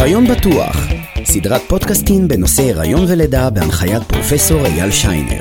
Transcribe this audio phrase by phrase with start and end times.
[0.00, 0.76] הריון בטוח,
[1.24, 5.40] סדרת פודקאסטים בנושא הריון ולידה בהנחיית פרופסור אייל שיינר.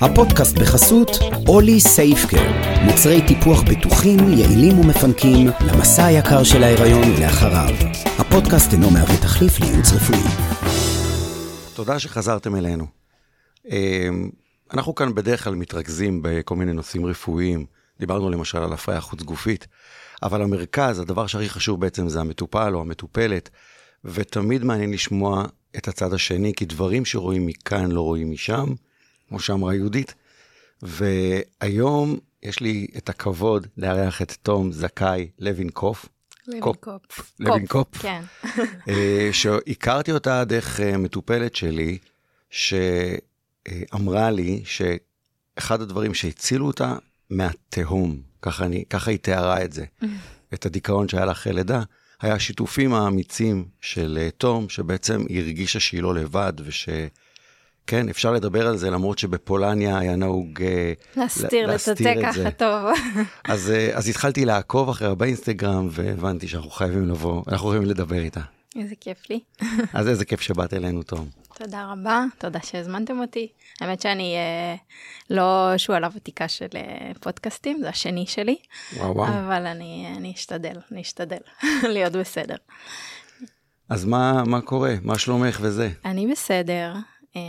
[0.00, 1.10] הפודקאסט בחסות
[1.48, 2.50] אולי סייפקר,
[2.84, 7.74] מוצרי טיפוח בטוחים, יעילים ומפנקים למסע היקר של ההיריון ולאחריו.
[8.18, 10.20] הפודקאסט אינו מהווה תחליף לייעוץ רפואי.
[11.74, 12.86] תודה שחזרתם אלינו.
[13.70, 14.30] אמ,
[14.72, 17.66] אנחנו כאן בדרך כלל מתרכזים בכל מיני נושאים רפואיים.
[18.00, 19.66] דיברנו למשל על הפריה חוץ גופית,
[20.22, 23.50] אבל המרכז, הדבר שהכי חשוב בעצם זה המטופל או המטופלת,
[24.04, 25.44] ותמיד מעניין לשמוע
[25.76, 28.66] את הצד השני, כי דברים שרואים מכאן לא רואים משם,
[29.28, 30.14] כמו שאמרה יהודית.
[30.82, 36.06] והיום יש לי את הכבוד לארח את תום זכאי לוינקוף.
[36.46, 37.32] לוינקופ.
[37.40, 37.98] לוינקופ.
[37.98, 38.22] כן.
[38.88, 41.98] אה, שהכרתי אותה דרך אה, מטופלת שלי,
[42.50, 46.96] שאמרה לי שאחד הדברים שהצילו אותה
[47.30, 49.84] מהתהום, ככה, אני, ככה היא תיארה את זה,
[50.54, 51.82] את הדיכאון שהיה לה אחרי לידה,
[52.20, 56.88] היה השיתופים האמיצים של אה, תום, שבעצם היא הרגישה שהיא לא לבד, וש...
[57.88, 62.40] כן, אפשר לדבר על זה, למרות שבפולניה היה נהוג אה, להסתיר, להסתיר את זה.
[62.42, 62.84] ככה טוב.
[63.52, 68.40] אז, אה, אז התחלתי לעקוב אחריה באינסטגרם, והבנתי שאנחנו חייבים לבוא, אנחנו חייבים לדבר איתה.
[68.76, 69.40] איזה כיף לי.
[69.92, 71.28] אז איזה כיף שבאת אלינו, תום.
[71.58, 73.48] תודה רבה, תודה שהזמנתם אותי.
[73.80, 74.74] האמת שאני אה,
[75.30, 78.56] לא שועלה ותיקה של אה, פודקאסטים, זה השני שלי,
[78.96, 79.28] וואו וואו.
[79.28, 81.38] אבל אני, אני אשתדל, אני אשתדל
[81.94, 82.56] להיות בסדר.
[83.88, 84.94] אז מה, מה קורה?
[85.02, 85.90] מה שלומך וזה?
[86.04, 86.94] אני בסדר,
[87.36, 87.40] אה,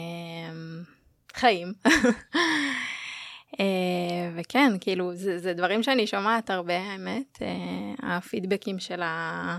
[1.34, 1.74] חיים.
[3.60, 9.58] אה, וכן, כאילו, זה, זה דברים שאני שומעת הרבה, האמת, אה, הפידבקים של ה...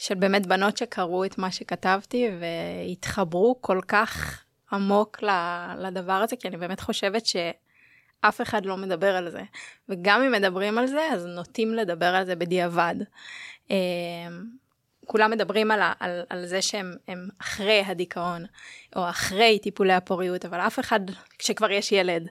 [0.00, 5.22] של באמת בנות שקראו את מה שכתבתי והתחברו כל כך עמוק
[5.78, 9.42] לדבר הזה, כי אני באמת חושבת שאף אחד לא מדבר על זה.
[9.88, 12.94] וגם אם מדברים על זה, אז נוטים לדבר על זה בדיעבד.
[15.10, 18.44] כולם מדברים על, על, על זה שהם הם אחרי הדיכאון,
[18.96, 21.00] או אחרי טיפולי הפוריות, אבל אף אחד,
[21.38, 22.28] כשכבר יש ילד,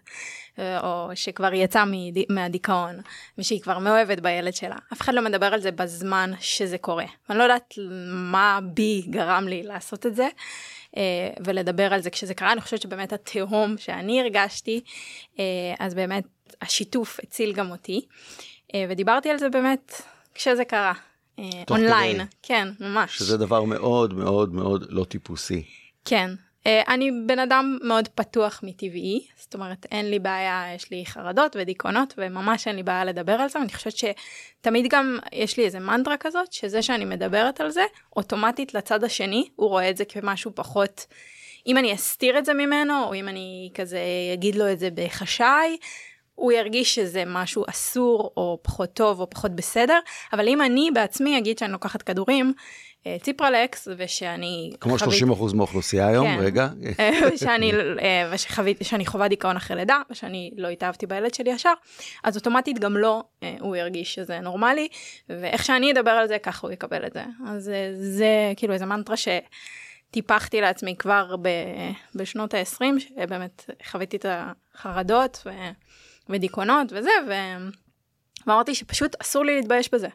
[0.59, 1.83] אה, או שכבר יצא
[2.29, 2.99] מהדיכאון,
[3.37, 7.05] ושהיא כבר מאוהבת בילד שלה, אף אחד לא מדבר על זה בזמן שזה קורה.
[7.29, 7.73] אני לא יודעת
[8.11, 10.27] מה בי גרם לי לעשות את זה,
[10.97, 14.81] אה, ולדבר על זה כשזה קרה, אני חושבת שבאמת התהום שאני הרגשתי,
[15.39, 15.43] אה,
[15.79, 16.23] אז באמת
[16.61, 18.05] השיתוף הציל גם אותי,
[18.89, 20.01] ודיברתי על זה באמת
[20.35, 20.93] כשזה קרה.
[21.39, 22.25] אה, אונליין, כדי.
[22.43, 23.17] כן, ממש.
[23.17, 25.63] שזה דבר מאוד מאוד מאוד לא טיפוסי.
[26.05, 26.29] כן.
[26.67, 31.55] אה, אני בן אדם מאוד פתוח מטבעי, זאת אומרת אין לי בעיה, יש לי חרדות
[31.59, 35.79] ודיכאונות וממש אין לי בעיה לדבר על זה, ואני חושבת שתמיד גם יש לי איזה
[35.79, 37.83] מנטרה כזאת, שזה שאני מדברת על זה,
[38.15, 41.05] אוטומטית לצד השני הוא רואה את זה כמשהו פחות,
[41.67, 43.99] אם אני אסתיר את זה ממנו, או אם אני כזה
[44.33, 45.77] אגיד לו את זה בחשאי,
[46.39, 49.99] הוא ירגיש שזה משהו אסור או פחות טוב או פחות בסדר,
[50.33, 52.53] אבל אם אני בעצמי אגיד שאני לוקחת כדורים,
[53.07, 54.71] אה, ציפרלקס, ושאני...
[54.79, 56.37] כמו חוויתי- 30% מהאוכלוסייה היום, כן.
[56.39, 56.67] רגע.
[56.99, 61.73] אה, ושאני, אה, ושחוויתי, שאני חווה דיכאון אחרי לידה, ושאני לא התאהבתי בילד שלי ישר,
[62.23, 63.23] אז אוטומטית גם לא,
[63.59, 64.87] הוא ירגיש שזה נורמלי,
[65.29, 67.23] ואיך שאני אדבר על זה, ככה הוא יקבל את זה.
[67.47, 71.49] אז אה, זה כאילו איזה מנטרה שטיפחתי לעצמי כבר ב,
[72.15, 75.49] בשנות ה-20, שבאמת חוויתי את החרדות ו,
[76.29, 77.33] ודיכאונות וזה, ו...
[78.47, 80.07] ואמרתי שפשוט אסור לי להתבייש בזה.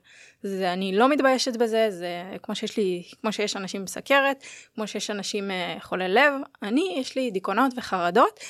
[0.42, 2.08] זה, אני לא מתביישת בזה, זה
[2.42, 4.44] כמו שיש לי, כמו שיש אנשים עם סכרת,
[4.74, 6.32] כמו שיש אנשים אה, חולי לב,
[6.62, 8.40] אני, יש לי דיכאונות וחרדות.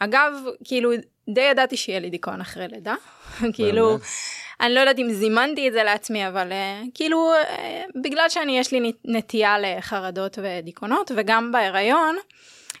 [0.00, 0.32] אגב,
[0.64, 0.90] כאילו,
[1.28, 2.94] די ידעתי שיהיה לי דיכאון אחרי לידה.
[3.54, 3.98] כאילו?
[4.60, 8.72] אני לא יודעת אם זימנתי את זה לעצמי, אבל אה, כאילו, אה, בגלל שאני, יש
[8.72, 12.16] לי נט- נטייה לחרדות ודיכאונות, וגם בהיריון,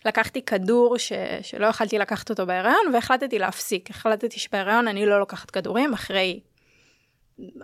[0.08, 1.12] לקחתי כדור ש...
[1.42, 3.90] שלא יכלתי לקחת אותו בהיריון, והחלטתי להפסיק.
[3.90, 6.40] החלטתי שבהיריון אני לא לוקחת כדורים, אחרי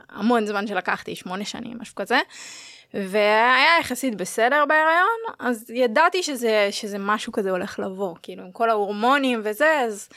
[0.09, 2.19] המון זמן שלקחתי, שמונה שנים, משהו כזה.
[2.95, 8.71] והיה יחסית בסדר בהיריון, אז ידעתי שזה, שזה משהו כזה הולך לבוא, כאילו עם כל
[8.71, 10.09] ההורמונים וזה, אז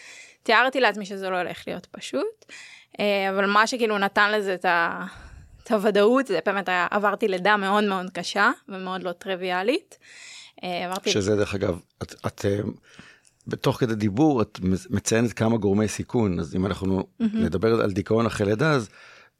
[0.44, 2.46] תיארתי לעצמי שזה לא הולך להיות פשוט.
[3.00, 5.06] אה, אבל מה שכאילו נתן לזה את, ה,
[5.64, 9.98] את הוודאות, זה באמת היה, עברתי לידה מאוד מאוד קשה ומאוד לא טריוויאלית.
[10.64, 11.12] אה, עברתי...
[11.12, 12.60] שזה דרך אגב, את, את אה,
[13.48, 14.60] בתוך כדי דיבור את
[14.90, 18.90] מציינת כמה גורמי סיכון, אז אם אנחנו נדבר על דיכאון אחרי לידה, אז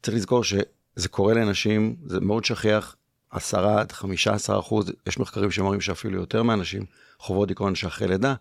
[0.02, 2.96] צריך לזכור שזה קורה לאנשים, זה מאוד שכיח,
[3.30, 6.84] 10 עד 15 אחוז, יש מחקרים שמראים שאפילו יותר מהנשים
[7.18, 8.34] חוות דיכאון שאחרי לידה,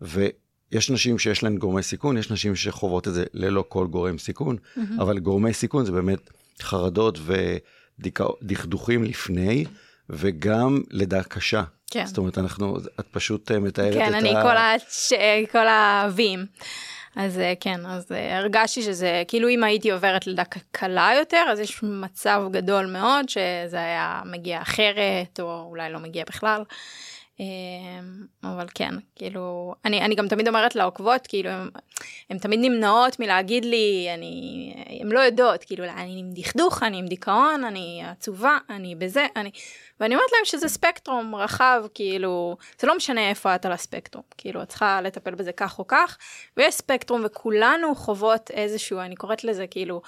[0.00, 4.56] ויש נשים שיש להן גורמי סיכון, יש נשים שחוות את זה ללא כל גורם סיכון,
[4.98, 6.30] אבל גורמי סיכון זה באמת
[6.62, 7.18] חרדות
[7.98, 9.64] ודכדוכים לפני,
[10.10, 11.62] וגם לידה קשה.
[11.90, 12.06] כן.
[12.06, 14.42] זאת אומרת, אנחנו, את פשוט אה, מתארת כן, את אני ה...
[14.42, 15.12] כל, הש...
[15.52, 16.46] כל הווים.
[17.16, 21.60] אז אה, כן, אז אה, הרגשתי שזה, כאילו אם הייתי עוברת לידה קלה יותר, אז
[21.60, 26.62] יש מצב גדול מאוד שזה היה מגיע אחרת, או אולי לא מגיע בכלל.
[27.40, 31.50] אמ, אבל כן, כאילו, אני, אני גם תמיד אומרת לעוקבות, כאילו,
[32.30, 37.06] הן תמיד נמנעות מלהגיד לי, אני, הן לא יודעות, כאילו, אני עם דכדוך, אני עם
[37.06, 39.50] דיכאון, אני עצובה, אני בזה, אני...
[40.00, 44.62] ואני אומרת להם שזה ספקטרום רחב, כאילו, זה לא משנה איפה את על הספקטרום, כאילו,
[44.62, 46.18] את צריכה לטפל בזה כך או כך,
[46.56, 50.02] ויש ספקטרום וכולנו חוות איזשהו, אני קוראת לזה, כאילו,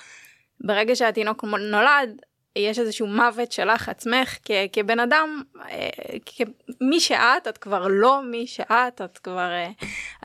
[0.61, 2.23] ברגע שהתינוק נולד,
[2.56, 5.89] יש איזשהו מוות שלך עצמך כ- כבן אדם, אה,
[6.27, 9.71] כמי שאת, את כבר לא מי שאת, את כבר, אה,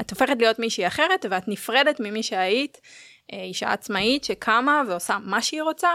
[0.02, 2.82] את הופכת להיות מישהי אחרת ואת נפרדת ממי שהיית,
[3.34, 5.90] אה, אישה עצמאית שקמה ועושה מה שהיא רוצה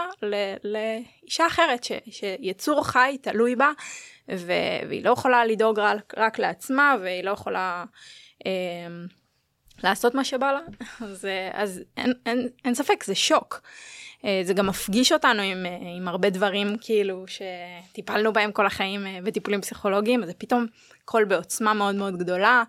[0.63, 3.71] לאישה אחרת, ש- שיצור חי תלוי בה,
[4.31, 4.53] ו-
[4.89, 7.83] והיא לא יכולה לדאוג רק, רק לעצמה, והיא לא יכולה...
[9.83, 10.59] לעשות מה שבא לה,
[11.05, 13.61] אז, אז אין, אין, אין ספק, זה שוק.
[14.25, 19.07] אה, זה גם מפגיש אותנו עם, אה, עם הרבה דברים כאילו שטיפלנו בהם כל החיים
[19.07, 20.65] אה, בטיפולים פסיכולוגיים, זה פתאום
[21.05, 22.63] קול בעוצמה מאוד מאוד גדולה,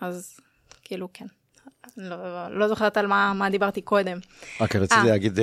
[0.00, 0.40] אז
[0.84, 1.26] כאילו כן.
[1.96, 4.18] לא, לא זוכרת על מה, מה דיברתי קודם.
[4.60, 5.38] רק רציתי להגיד,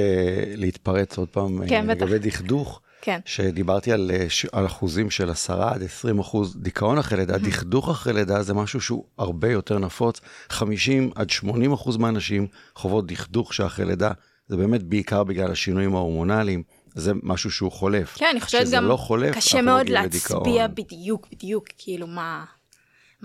[0.56, 2.82] להתפרץ עוד פעם כן, לגבי דכדוך.
[3.06, 3.20] כן.
[3.26, 4.12] שדיברתי על,
[4.52, 8.82] על אחוזים של 10 עד 20 אחוז דיכאון אחרי לידה, דכדוך אחרי לידה זה משהו
[8.82, 10.22] שהוא הרבה יותר נפוץ.
[10.50, 14.12] 50 עד 80 אחוז מהאנשים חוות דכדוך שאחרי לידה,
[14.48, 16.64] זה באמת בעיקר בגלל השינויים ההורמונליים.
[16.96, 18.18] זה משהו שהוא חולף.
[18.18, 22.46] כן, אני חושבת גם לא חולף, קשה מאוד להצביע בדיוק, בדיוק, כאילו מה,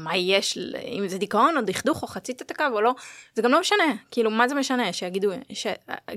[0.04, 0.58] מה יש,
[0.98, 2.94] אם זה דיכאון או דכדוך או חצית את הקו או לא,
[3.34, 5.66] זה גם לא משנה, כאילו מה זה משנה, שיגידו, ש,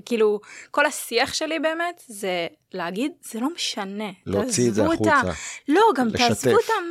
[0.06, 0.40] כאילו
[0.72, 5.22] כל השיח שלי באמת זה להגיד, זה לא משנה, להוציא את זה החוצה,
[5.68, 6.28] לא, גם לשתף.
[6.28, 6.84] תעזבו אותם,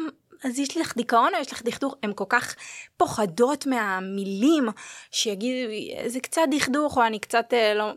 [0.45, 2.55] אז יש לך דיכאון או יש לך דכדוך, הן כל כך
[2.97, 4.69] פוחדות מהמילים
[5.11, 5.73] שיגידו,
[6.07, 7.93] זה קצת דכדוך או אני קצת אה, לא,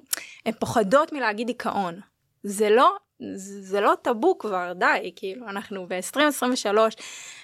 [0.45, 1.99] הן פוחדות מלהגיד דיכאון.
[2.43, 2.95] זה לא
[3.35, 6.77] זה לא טאבו כבר, די, כאילו, אנחנו ב-2023,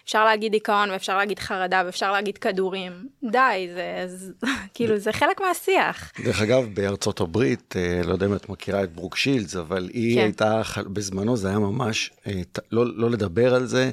[0.06, 2.92] אפשר להגיד דיכאון ואפשר להגיד חרדה ואפשר להגיד כדורים,
[3.24, 4.34] די, זה, זה
[4.74, 6.12] כאילו, זה חלק מהשיח.
[6.24, 10.16] דרך אגב, בארצות הברית, אה, לא יודע אם את מכירה את ברוק שילדס, אבל היא
[10.16, 10.22] כן.
[10.22, 10.62] הייתה,
[10.94, 12.42] בזמנו זה היה ממש, אה,
[12.72, 13.92] לא, לא לדבר על זה,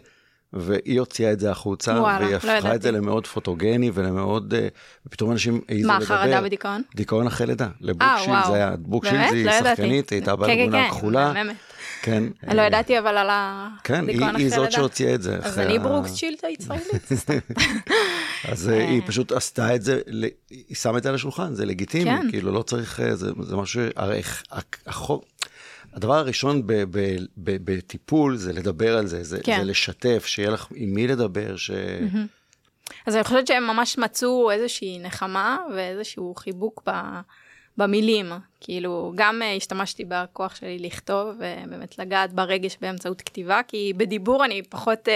[0.53, 4.55] והיא הוציאה את זה החוצה, וואלה, והיא לא הפכה לא את זה למאוד פוטוגני ולמאוד,
[4.55, 4.57] אה,
[5.07, 5.99] ופתאום אנשים העזו לדבר.
[5.99, 6.83] מה, חרדה ודיכאון?
[6.95, 7.69] דיכאון אחרי לידה.
[7.81, 11.33] ברוק שילדס זה היה, ברוק שילדס היא לא שחקנית, היא הייתה כן, בלגונה, כן, הכחולה.
[12.11, 12.49] כן, כן.
[12.49, 14.27] אני לא ידעתי אבל על הדיכאון אחרי לידה.
[14.31, 15.39] כן, היא זאת שהוציאה את זה.
[15.43, 17.09] אז אני ברוק שילדס הישראלית.
[18.53, 20.01] אז אה, היא פשוט עשתה את זה,
[20.51, 24.23] היא שמה את זה על השולחן, זה לגיטימי, כאילו לא צריך, אה, זה משהו, הרי
[24.87, 25.25] החוק...
[25.93, 29.59] הדבר הראשון ב- ב- ב- בטיפול זה לדבר על זה, זה, כן.
[29.59, 31.71] זה לשתף, שיהיה לך עם מי לדבר, ש...
[33.07, 36.91] אז אני חושבת שהם ממש מצאו איזושהי נחמה ואיזשהו חיבוק ב...
[37.79, 44.45] במילים, כאילו גם uh, השתמשתי בכוח שלי לכתוב ובאמת לגעת ברגש באמצעות כתיבה, כי בדיבור
[44.45, 45.11] אני פחות uh,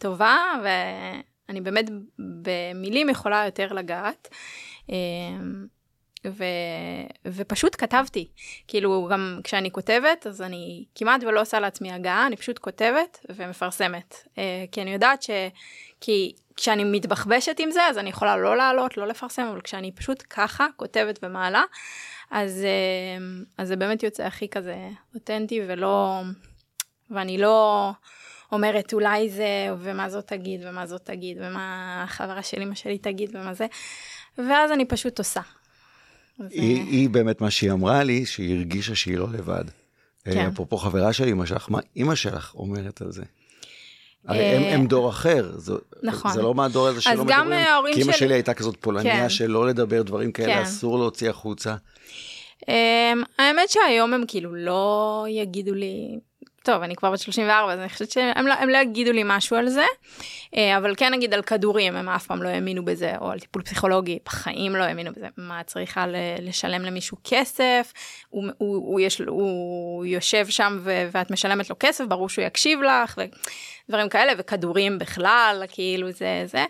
[0.00, 4.28] טובה ואני באמת במילים יכולה יותר לגעת.
[4.86, 4.92] Uh,
[6.26, 6.44] ו...
[7.26, 8.28] ופשוט כתבתי.
[8.68, 14.14] כאילו, גם כשאני כותבת, אז אני כמעט ולא עושה לעצמי הגעה, אני פשוט כותבת ומפרסמת.
[14.38, 15.30] אה, כי אני יודעת ש...
[16.00, 20.22] כי כשאני מתבחבשת עם זה, אז אני יכולה לא לעלות, לא לפרסם, אבל כשאני פשוט
[20.30, 21.62] ככה כותבת ומעלה,
[22.30, 23.26] אז, אה,
[23.58, 24.76] אז זה באמת יוצא הכי כזה
[25.14, 26.22] אותנטי ולא...
[27.10, 27.90] ואני לא
[28.52, 33.30] אומרת אולי זה, ומה זאת תגיד, ומה זאת תגיד, ומה החברה של אמא שלי תגיד,
[33.36, 33.66] ומה זה,
[34.38, 35.40] ואז אני פשוט עושה.
[36.50, 39.64] היא, היא באמת מה שהיא אמרה לי, שהיא הרגישה שהיא לא לבד.
[40.26, 40.46] אה, כן.
[40.46, 43.22] אפרופו חברה של אמא שלך, מה אמא שלך אומרת על זה?
[44.26, 46.32] הרי הם, הם אה, דור אחר, זה, נכון.
[46.32, 49.28] זה לא מהדור הזה שלא מדברים, כי אמא שלי הייתה כזאת פולניה כן.
[49.28, 50.62] שלא לדבר דברים כאלה, כן.
[50.62, 51.74] אסור להוציא החוצה.
[52.62, 52.68] Um,
[53.38, 56.18] האמת שהיום הם כאילו לא יגידו לי,
[56.66, 59.68] טוב, אני כבר בת 34, אז אני חושבת שהם לא, לא יגידו לי משהו על
[59.68, 59.84] זה,
[60.56, 63.62] אה, אבל כן נגיד על כדורים, הם אף פעם לא האמינו בזה, או על טיפול
[63.62, 65.26] פסיכולוגי, בחיים לא האמינו בזה.
[65.36, 66.04] מה, צריכה
[66.42, 67.92] לשלם למישהו כסף,
[68.28, 72.82] הוא, הוא, הוא, יש, הוא יושב שם ו, ואת משלמת לו כסף, ברור שהוא יקשיב
[72.82, 73.20] לך,
[73.88, 76.64] ודברים כאלה, וכדורים בכלל, כאילו זה זה,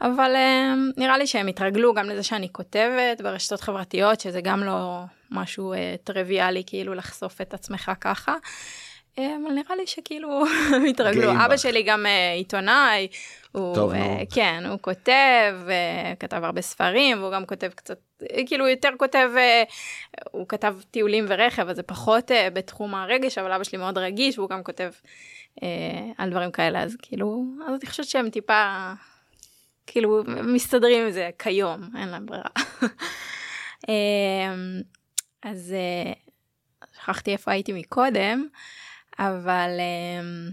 [0.00, 5.00] אבל אה, נראה לי שהם התרגלו גם לזה שאני כותבת ברשתות חברתיות, שזה גם לא
[5.30, 8.34] משהו אה, טריוויאלי, כאילו לחשוף את עצמך ככה.
[9.20, 10.44] אה, אבל נראה לי שכאילו
[10.90, 11.32] התרגלו.
[11.32, 13.08] אבא שלי גם uh, עיתונאי,
[13.52, 13.96] הוא, טוב, uh,
[14.34, 17.98] כן, הוא כותב, uh, כתב הרבה ספרים, והוא גם כותב קצת,
[18.46, 23.52] כאילו יותר כותב, uh, הוא כתב טיולים ורכב, אז זה פחות uh, בתחום הרגש, אבל
[23.52, 24.90] אבא שלי מאוד רגיש, והוא גם כותב
[25.58, 25.62] uh,
[26.18, 28.92] על דברים כאלה, אז כאילו, אז אני חושבת שהם טיפה,
[29.86, 32.50] כאילו, מסתדרים עם זה כיום, אין להם ברירה.
[33.88, 34.80] אמ,
[35.42, 36.12] אז אה,
[36.94, 38.48] שכחתי איפה הייתי מקודם,
[39.20, 40.50] אבל אמ,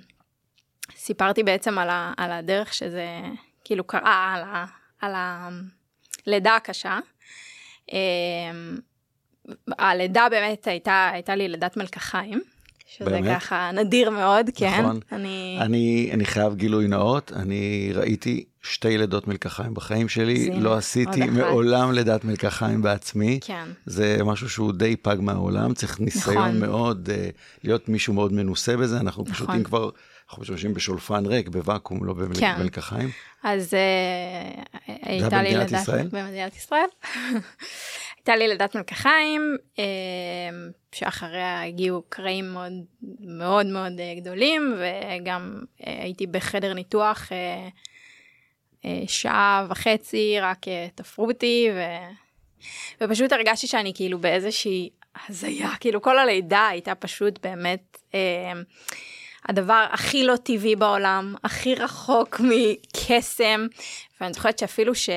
[0.95, 3.05] סיפרתי בעצם על, ה, על הדרך שזה
[3.63, 4.65] כאילו קרה, על, ה,
[5.01, 5.13] על
[6.27, 6.99] הלידה הקשה.
[7.91, 8.77] אמ,
[9.77, 12.41] הלידה באמת הייתה, הייתה לי לידת מלקחיים.
[12.87, 13.41] שזה באמת?
[13.41, 14.81] ככה נדיר מאוד, כן.
[14.81, 14.99] נכון.
[15.11, 15.57] אני...
[15.61, 21.23] אני, אני חייב גילוי נאות, אני ראיתי שתי לידות מלקחיים בחיים שלי, זינה, לא עשיתי
[21.23, 23.39] מעולם לידת מלקחיים בעצמי.
[23.43, 23.65] כן.
[23.85, 26.59] זה משהו שהוא די פג מהעולם, צריך ניסיון נכון.
[26.59, 29.33] מאוד, uh, להיות מישהו מאוד מנוסה בזה, אנחנו נכון.
[29.33, 29.89] פשוט אם כבר,
[30.29, 33.09] אנחנו משתמשים בשולפן ריק, בוואקום, לא במלקחיים.
[33.09, 33.49] כן.
[33.49, 35.81] אז uh, הייתה לי לידת...
[35.81, 36.07] ישראל?
[36.11, 36.87] במדינת ישראל.
[38.29, 39.85] הייתה לי לידת מלקחיים, אה,
[40.91, 42.73] שאחריה הגיעו קרעים מאוד
[43.19, 47.31] מאוד מאוד אה, גדולים, וגם אה, הייתי בחדר ניתוח
[49.07, 50.65] שעה וחצי, רק
[50.95, 51.81] תפרו אותי, ו...
[53.01, 54.89] ופשוט הרגשתי שאני כאילו באיזושהי
[55.27, 58.51] הזיה, כאילו כל הלידה הייתה פשוט באמת אה,
[59.45, 63.67] הדבר הכי לא טבעי בעולם, הכי רחוק מקסם,
[64.21, 65.09] ואני זוכרת שאפילו ש...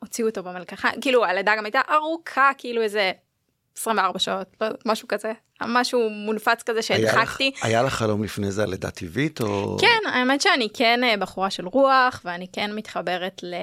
[0.00, 3.12] הוציאו אותו במלקחיים, כאילו הלידה גם הייתה ארוכה, כאילו איזה
[3.76, 7.52] 24 שעות, לא, משהו כזה, משהו מונפץ כזה שהדחקתי.
[7.62, 9.76] היה לך חלום לפני זה על לידה טבעית או...
[9.80, 13.54] כן, האמת שאני כן אה, בחורה של רוח, ואני כן מתחברת ל...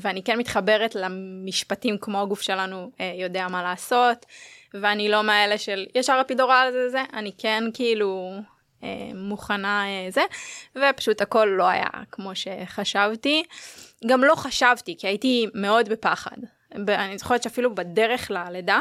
[0.00, 4.26] ואני כן מתחברת למשפטים כמו הגוף שלנו אה, יודע מה לעשות,
[4.74, 8.32] ואני לא מאלה של ישר אפידורל זה זה, אני כן כאילו
[8.82, 10.22] אה, מוכנה זה,
[10.76, 13.42] ופשוט הכל לא היה כמו שחשבתי.
[14.06, 16.36] גם לא חשבתי, כי הייתי מאוד בפחד.
[16.88, 18.80] אני זוכרת שאפילו בדרך ללידה,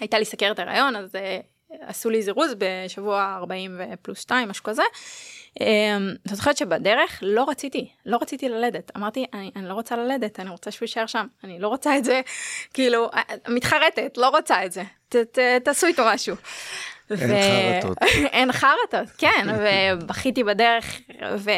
[0.00, 1.18] הייתה לי סכרת הריון, אז uh,
[1.80, 4.82] עשו לי זירוז בשבוע 40 ופלוס 2, משהו כזה.
[5.58, 5.62] Um,
[6.26, 8.90] אני זוכרת שבדרך לא רציתי, לא רציתי ללדת.
[8.96, 12.04] אמרתי, אני, אני לא רוצה ללדת, אני רוצה שהוא יישאר שם, אני לא רוצה את
[12.04, 12.20] זה,
[12.74, 16.36] כאילו, אה, מתחרטת, לא רוצה את זה, ת, ת, תעשו איתו משהו.
[17.10, 17.98] אין חרטות.
[18.36, 21.00] אין חרטות, כן, ובכיתי בדרך,
[21.36, 21.50] ו...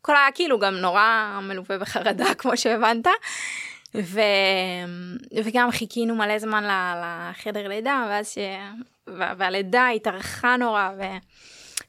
[0.00, 3.06] הכל היה כאילו גם נורא מלווה בחרדה, כמו שהבנת.
[3.94, 4.20] ו...
[5.44, 6.64] וגם חיכינו מלא זמן
[7.02, 8.38] לחדר לידה, ואז ש...
[9.06, 11.02] והלידה התארכה נורא, ו...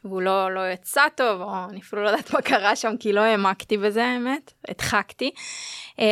[0.03, 3.21] והוא לא, לא יצא טוב, או אני אפילו לא יודעת מה קרה שם, כי לא
[3.21, 5.31] העמקתי בזה, האמת, הדחקתי.
[5.99, 6.05] אמ,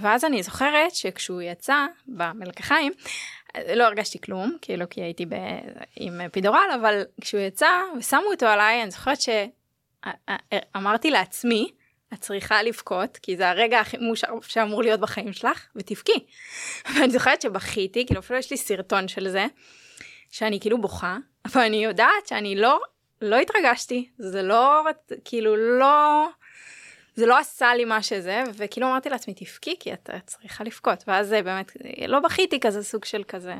[0.00, 2.92] ואז אני זוכרת שכשהוא יצא במלקחיים,
[3.74, 5.34] לא הרגשתי כלום, כאילו כי הייתי ב...
[5.96, 9.28] עם פידורל, אבל כשהוא יצא ושמו אותו עליי, אני זוכרת ש...
[10.76, 11.70] אמרתי לעצמי,
[12.14, 16.26] את צריכה לבכות, כי זה הרגע הכי מאושר שאמור להיות בחיים שלך, ותבכי.
[16.94, 19.46] ואני זוכרת שבכיתי, כאילו אפילו יש לי סרטון של זה,
[20.30, 22.80] שאני כאילו בוכה, אבל אני יודעת שאני לא,
[23.22, 24.82] לא התרגשתי, זה לא,
[25.24, 26.26] כאילו לא,
[27.14, 31.04] זה לא עשה לי מה שזה, וכאילו אמרתי לעצמי, תבכי, כי את צריכה לבכות.
[31.06, 31.72] ואז זה באמת,
[32.08, 33.54] לא בכיתי כזה סוג של כזה...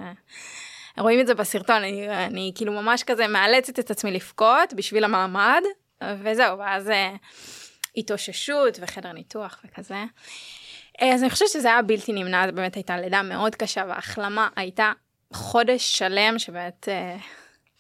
[0.99, 5.63] רואים את זה בסרטון, אני, אני כאילו ממש כזה מאלצת את עצמי לבכות בשביל המעמד,
[6.03, 7.15] וזהו, ואז אה,
[7.97, 10.05] התאוששות וחדר ניתוח וכזה.
[11.03, 14.49] אה, אז אני חושבת שזה היה בלתי נמנע, זו באמת הייתה לידה מאוד קשה, וההחלמה
[14.57, 14.93] הייתה
[15.33, 17.17] חודש שלם שבאמת, אה,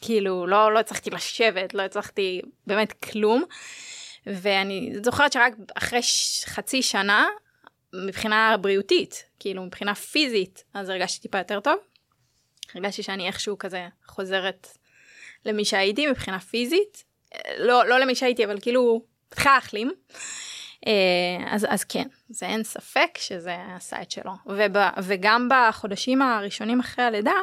[0.01, 3.45] כאילו, לא, לא הצלחתי לשבת, לא הצלחתי באמת כלום.
[4.27, 6.01] ואני זוכרת שרק אחרי
[6.45, 7.27] חצי שנה,
[7.93, 11.79] מבחינה בריאותית, כאילו מבחינה פיזית, אז הרגשתי טיפה יותר טוב.
[12.75, 14.69] הרגשתי שאני איכשהו כזה חוזרת
[15.45, 17.05] למי שהייתי מבחינה פיזית,
[17.59, 19.03] לא, לא למי שהייתי, אבל כאילו,
[19.33, 19.93] מתחילה להחלים.
[20.87, 20.93] אה,
[21.51, 24.33] אז, אז כן, זה אין ספק שזה עשה את שלו.
[24.47, 27.35] וב, וגם בחודשים הראשונים אחרי הלידה,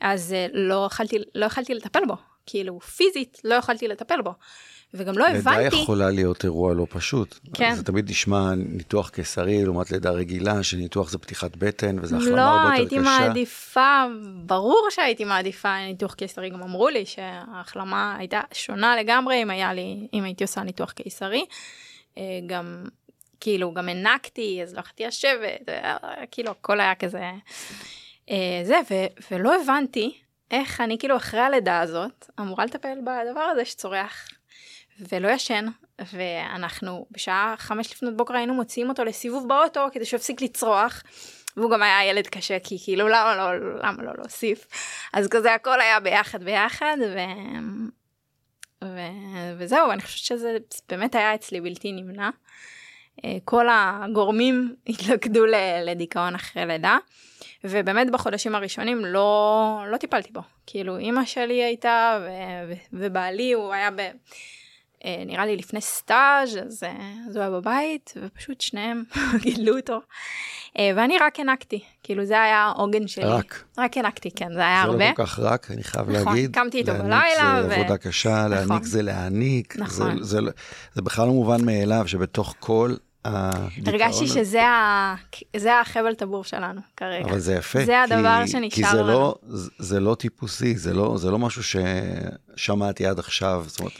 [0.00, 0.88] אז אה, לא
[1.34, 2.14] לא יכלתי לטפל בו.
[2.46, 4.30] כאילו, פיזית לא יכלתי לטפל בו.
[4.94, 5.58] וגם לא הבנתי...
[5.58, 7.38] לידה יכולה להיות אירוע לא פשוט.
[7.54, 7.74] כן.
[7.74, 12.42] זה תמיד נשמע ניתוח קיסרי לעומת לידה רגילה, שניתוח זה פתיחת בטן וזו החלמה לא,
[12.42, 13.00] הרבה יותר קשה.
[13.00, 14.04] לא, הייתי מעדיפה,
[14.46, 20.08] ברור שהייתי מעדיפה ניתוח קיסרי, גם אמרו לי שההחלמה הייתה שונה לגמרי אם היה לי,
[20.14, 21.44] אם הייתי עושה ניתוח קיסרי.
[22.18, 22.84] אה, גם,
[23.40, 25.96] כאילו, גם הענקתי, אז לא יכולתי לשבת, אה,
[26.30, 27.30] כאילו, הכל היה כזה...
[28.30, 28.94] אה, זה, ו,
[29.30, 30.18] ולא הבנתי
[30.50, 34.28] איך אני כאילו אחרי הלידה הזאת אמורה לטפל בדבר הזה שצורח
[35.12, 35.66] ולא ישן,
[36.12, 41.02] ואנחנו בשעה חמש לפנות בוקר היינו מוציאים אותו לסיבוב באוטו כדי שהוא יפסיק לצרוח.
[41.58, 44.66] והוא גם היה ילד קשה כי כאילו למה לא למה לא להוסיף
[45.12, 47.18] אז כזה הכל היה ביחד ביחד ו...
[48.84, 48.98] ו...
[49.58, 50.56] וזהו אני חושבת שזה
[50.88, 52.30] באמת היה אצלי בלתי נמנע.
[53.24, 55.44] אה, כל הגורמים התלכדו
[55.86, 56.98] לדיכאון אחרי לידה
[57.64, 62.28] ובאמת בחודשים הראשונים לא לא טיפלתי בו כאילו אימא שלי הייתה ו...
[62.92, 64.00] ובעלי הוא היה ב...
[65.04, 66.92] אה, נראה לי לפני סטאז', אז, אה,
[67.28, 69.02] אז הוא היה בבית, ופשוט שניהם
[69.42, 70.00] גידלו אותו.
[70.78, 73.24] אה, ואני רק הענקתי, כאילו זה היה העוגן שלי.
[73.24, 73.64] רק.
[73.78, 75.10] רק הענקתי, כן, זה היה זה הרבה.
[75.10, 76.54] לא כל כך רק, אני חייב נכון, להגיד.
[76.54, 78.50] קמתי איתו בלילה, זה ו- עבודה קשה, נכון.
[78.50, 79.76] להעניק זה להעניק.
[79.78, 80.16] נכון.
[80.18, 80.50] זה, זה, לא-
[80.94, 82.94] זה בכלל לא מובן מאליו שבתוך כל.
[83.24, 85.14] הרגשתי שזה ה...
[85.56, 87.24] זה החבל טבור שלנו כרגע.
[87.30, 87.84] אבל זה יפה.
[87.84, 89.08] זה הדבר כי, שנשאר כי זה לנו.
[89.08, 89.38] לא,
[89.78, 93.64] זה, לא טיפוסי, זה לא, זה לא משהו ששמעתי עד עכשיו.
[93.66, 93.92] זאת אומרת,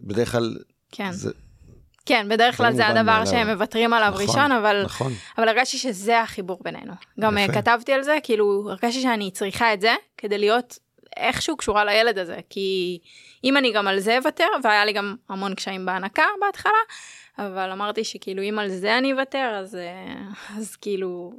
[0.00, 0.56] בדרך כלל
[0.92, 1.12] כן.
[1.12, 1.30] זה...
[2.06, 3.24] כן, בדרך זה לא כלל זה הדבר.
[3.24, 5.12] שהם מוותרים עליו נכון, ראשון, אבל, נכון.
[5.38, 6.92] אבל הרגשתי שזה החיבור בינינו.
[7.20, 7.52] גם יפה.
[7.52, 10.78] uh, כתבתי על זה, כאילו, הרגשתי שאני צריכה את זה כדי להיות
[11.16, 12.98] איכשהו קשורה לילד הזה, כי
[13.44, 16.72] אם אני גם על זה אוותר, והיה לי גם המון קשיים בהנקה בהתחלה,
[17.38, 20.14] אבל אמרתי שכאילו אם על זה אני אוותר, אז, אה,
[20.58, 21.32] אז כאילו...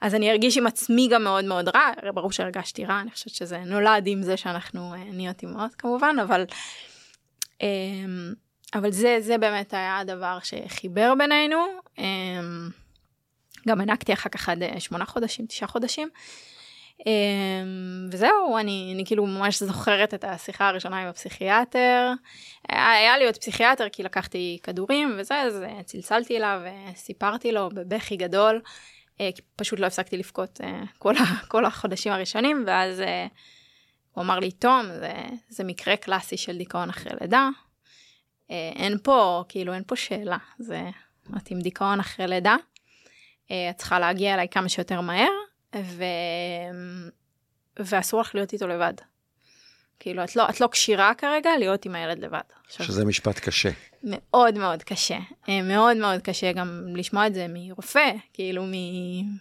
[0.00, 3.58] אז אני ארגיש עם עצמי גם מאוד מאוד רע, ברור שהרגשתי רע, אני חושבת שזה
[3.58, 6.44] נולד עם זה שאנחנו אה, נהיות אימהות כמובן, אבל,
[7.60, 8.32] אמ,
[8.74, 11.64] אבל זה, זה באמת היה הדבר שחיבר בינינו.
[11.98, 12.68] אמ,
[13.68, 16.08] גם הענקתי אחר כך עד אה, שמונה חודשים, תשעה חודשים.
[17.06, 22.12] אמ, וזהו, אני, אני כאילו ממש זוכרת את השיחה הראשונה עם הפסיכיאטר.
[22.68, 26.60] היה, היה לי עוד פסיכיאטר כי לקחתי כדורים וזה, אז אה, צלצלתי אליו
[26.92, 28.60] וסיפרתי לו בבכי גדול.
[29.20, 31.14] אה, כי פשוט לא הפסקתי לבכות אה, כל,
[31.48, 33.26] כל החודשים הראשונים, ואז אה,
[34.12, 35.12] הוא אמר לי, תום, זה,
[35.48, 37.48] זה מקרה קלאסי של דיכאון אחרי לידה.
[38.50, 40.38] אה, אין פה, כאילו, אין פה שאלה.
[40.58, 40.82] זה,
[41.36, 42.56] את עם דיכאון אחרי לידה,
[43.50, 45.30] אה, את צריכה להגיע אליי כמה שיותר מהר,
[45.82, 46.04] ו...
[47.78, 48.94] ואסור לך להיות איתו לבד.
[50.00, 52.40] כאילו, את לא, את לא כשירה כרגע להיות עם הילד לבד.
[52.66, 53.70] עכשיו, שזה משפט קשה.
[54.02, 59.36] מאוד מאוד קשה, אה, מאוד מאוד קשה גם לשמוע את זה מרופא, כאילו מ-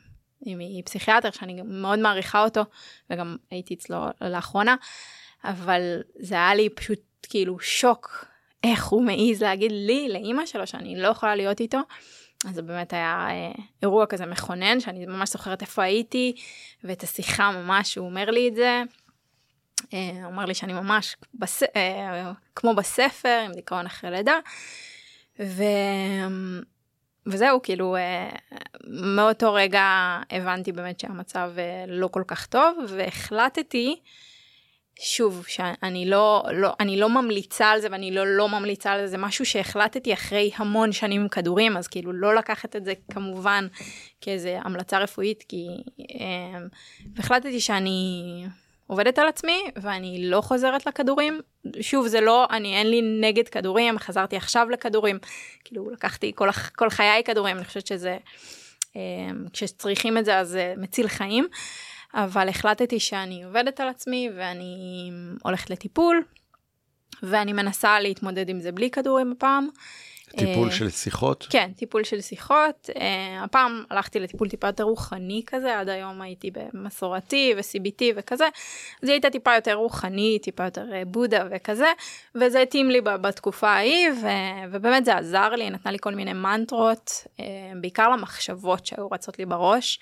[0.45, 2.61] מפסיכיאטר שאני גם מאוד מעריכה אותו,
[3.09, 4.75] וגם הייתי אצלו לאחרונה,
[5.43, 6.99] אבל זה היה לי פשוט
[7.29, 8.25] כאילו שוק,
[8.63, 11.79] איך הוא מעז להגיד לי, לאימא שלו, שאני לא יכולה להיות איתו.
[12.50, 16.35] אז זה באמת היה אה, אירוע כזה מכונן, שאני ממש זוכרת איפה הייתי,
[16.83, 18.83] ואת השיחה ממש, הוא אומר לי את זה.
[19.93, 21.63] אה, הוא אמר לי שאני ממש בס...
[21.63, 24.39] אה, כמו בספר, עם דיכאון אחרי לידה.
[25.39, 25.63] ו...
[27.25, 27.98] וזהו, כאילו,
[28.87, 29.83] מאותו רגע
[30.29, 31.51] הבנתי באמת שהמצב
[31.87, 34.01] לא כל כך טוב, והחלטתי,
[35.00, 39.08] שוב, שאני לא, לא, אני לא ממליצה על זה ואני לא לא ממליצה על זה,
[39.08, 43.68] זה משהו שהחלטתי אחרי המון שנים עם כדורים, אז כאילו לא לקחת את זה כמובן
[44.22, 45.68] כאיזה המלצה רפואית, כי...
[46.00, 46.60] אה,
[47.16, 48.24] והחלטתי שאני
[48.88, 51.42] עובדת על עצמי ואני לא חוזרת לכדורים.
[51.82, 55.20] שוב, זה לא, אני אין לי נגד כדורים, חזרתי עכשיו לכדורים.
[55.64, 58.18] כאילו, לקחתי כל, כל חיי כדורים, אני חושבת שזה,
[58.96, 59.01] אה,
[59.53, 61.48] כשצריכים את זה אז זה מציל חיים.
[62.13, 65.11] אבל החלטתי שאני עובדת על עצמי ואני
[65.43, 66.23] הולכת לטיפול,
[67.23, 69.67] ואני מנסה להתמודד עם זה בלי כדורים הפעם.
[70.37, 71.47] טיפול אה, של שיחות.
[71.49, 72.89] כן, טיפול של שיחות.
[72.89, 72.99] Uh,
[73.43, 78.47] הפעם הלכתי לטיפול טיפה יותר רוחני כזה, עד היום הייתי במסורתי ו-CBT וכזה.
[79.01, 81.91] זה הייתה טיפה יותר רוחני, טיפה יותר אה, בודה וכזה,
[82.35, 87.27] וזה התאים לי בתקופה ההיא, ו- ובאמת זה עזר לי, נתנה לי כל מיני מנטרות,
[87.81, 89.99] בעיקר למחשבות שהיו רצות לי בראש.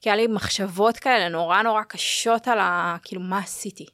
[0.00, 2.96] כי היה לי מחשבות כאלה נורא נורא קשות על ה...
[3.02, 3.86] כאילו, מה עשיתי?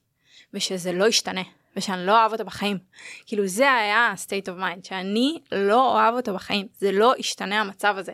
[0.55, 1.43] ושזה לא ישתנה,
[1.77, 2.79] ושאני לא אוהב אותו בחיים.
[3.27, 7.95] כאילו, זה היה ה-state of mind, שאני לא אוהב אותו בחיים, זה לא ישתנה המצב
[7.99, 8.13] הזה.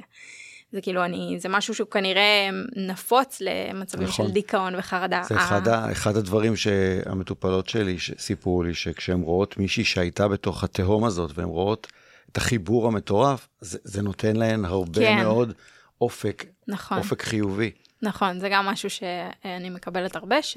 [0.73, 4.27] זה כאילו, אני, זה משהו שהוא כנראה נפוץ למצבים נכון.
[4.27, 5.23] של דיכאון וחרדה.
[5.29, 11.05] זה אחד, ה- אחד הדברים שהמטופלות שלי סיפרו לי, שכשהן רואות מישהי שהייתה בתוך התהום
[11.05, 11.87] הזאת, והן רואות
[12.33, 15.17] את החיבור המטורף, זה, זה נותן להן הרבה כן.
[15.17, 15.53] מאוד
[16.01, 16.99] אופק, נכון.
[16.99, 17.71] אופק חיובי.
[18.03, 20.57] נכון, זה גם משהו שאני מקבלת הרבה, ש...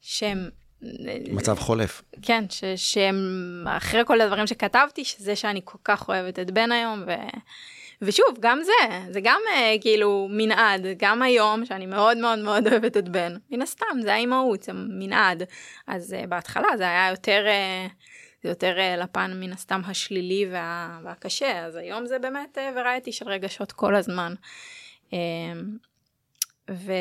[0.00, 0.48] שהם...
[1.30, 2.02] מצב חולף.
[2.22, 3.16] כן, ש, שהם,
[3.68, 7.10] אחרי כל הדברים שכתבתי, שזה שאני כל כך אוהבת את בן היום, ו,
[8.02, 8.72] ושוב, גם זה,
[9.10, 13.62] זה גם אה, כאילו מנעד, גם היום, שאני מאוד מאוד מאוד אוהבת את בן, מן
[13.62, 15.42] הסתם, זה האימהות, זה מנעד.
[15.86, 17.86] אז אה, בהתחלה זה היה יותר, אה,
[18.42, 23.12] זה יותר אה, לפן מן הסתם השלילי וה, והקשה, אז היום זה באמת אה, וריאטי
[23.12, 24.34] של רגשות כל הזמן.
[25.12, 25.18] אה,
[26.70, 26.92] ו...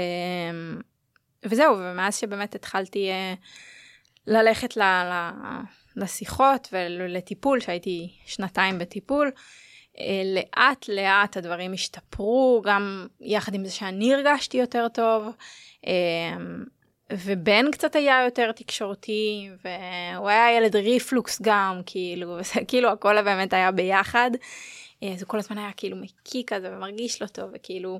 [1.46, 3.34] וזהו, ומאז שבאמת התחלתי אה,
[4.28, 5.32] ללכת ל, ל,
[5.96, 9.32] לשיחות ולטיפול, שהייתי שנתיים בטיפול,
[10.36, 15.28] לאט לאט הדברים השתפרו, גם יחד עם זה שאני הרגשתי יותר טוב,
[15.88, 16.38] אה,
[17.12, 23.54] ובן קצת היה יותר תקשורתי, והוא היה ילד ריפלוקס גם, כאילו, וזה כאילו הכל באמת
[23.54, 24.32] היה ביחד.
[25.04, 28.00] אה, אז הוא כל הזמן היה כאילו מקיא כזה ומרגיש לא טוב, וכאילו...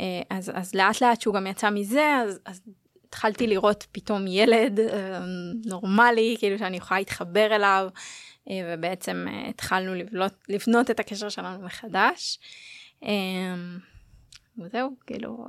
[0.00, 2.62] אה, אז, אז לאט לאט שהוא גם יצא מזה, אז, אז
[3.08, 5.20] התחלתי לראות פתאום ילד אה,
[5.64, 7.88] נורמלי, כאילו שאני יכולה להתחבר אליו,
[8.50, 12.38] ובעצם התחלנו לבנות, לבנות את הקשר שלנו מחדש.
[14.58, 15.46] וזהו, כאילו...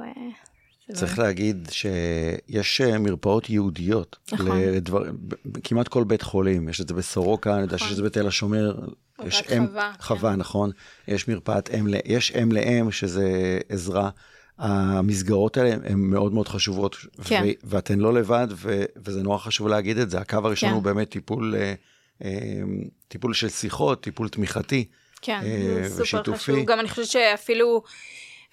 [0.93, 4.60] צריך באמת- להגיד שיש אה, מרפאות ייעודיות, נכון.
[4.62, 5.04] לדבר,
[5.63, 7.88] כמעט כל בית חולים, יש את זה בסורוקה, אני יודע נכון.
[7.88, 8.76] שיש את זה בתל השומר,
[9.26, 10.04] יש אם, חווה, כן.
[10.04, 10.71] חווה, נכון,
[11.08, 13.28] יש מרפאת אם, יש אם לאם, שזה
[13.69, 14.10] עזרה.
[14.58, 17.43] המסגרות האלה הן מאוד מאוד חשובות, כן.
[17.45, 20.19] ו- ואתן לא לבד, ו- וזה נורא חשוב להגיד את זה.
[20.19, 20.76] הקו הראשון כן.
[20.76, 21.73] הוא באמת טיפול, אה,
[22.23, 22.32] אה,
[23.08, 24.86] טיפול של שיחות, טיפול תמיכתי.
[25.21, 26.38] כן, אה, סופר ושיתופי.
[26.38, 26.65] חשוב.
[26.65, 27.84] גם אני חושבת שאפילו,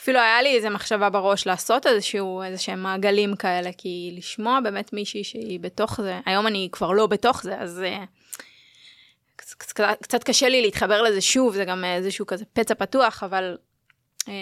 [0.05, 4.93] אפילו היה לי איזה מחשבה בראש לעשות איזשהו, איזה שהם מעגלים כאלה, כי לשמוע באמת
[4.93, 8.05] מישהי שהיא בתוך זה, היום אני כבר לא בתוך זה, אז אה,
[9.37, 13.57] קצת, קשה לי להתחבר לזה שוב, זה גם איזשהו כזה פצע פתוח, אבל
[14.29, 14.33] אה,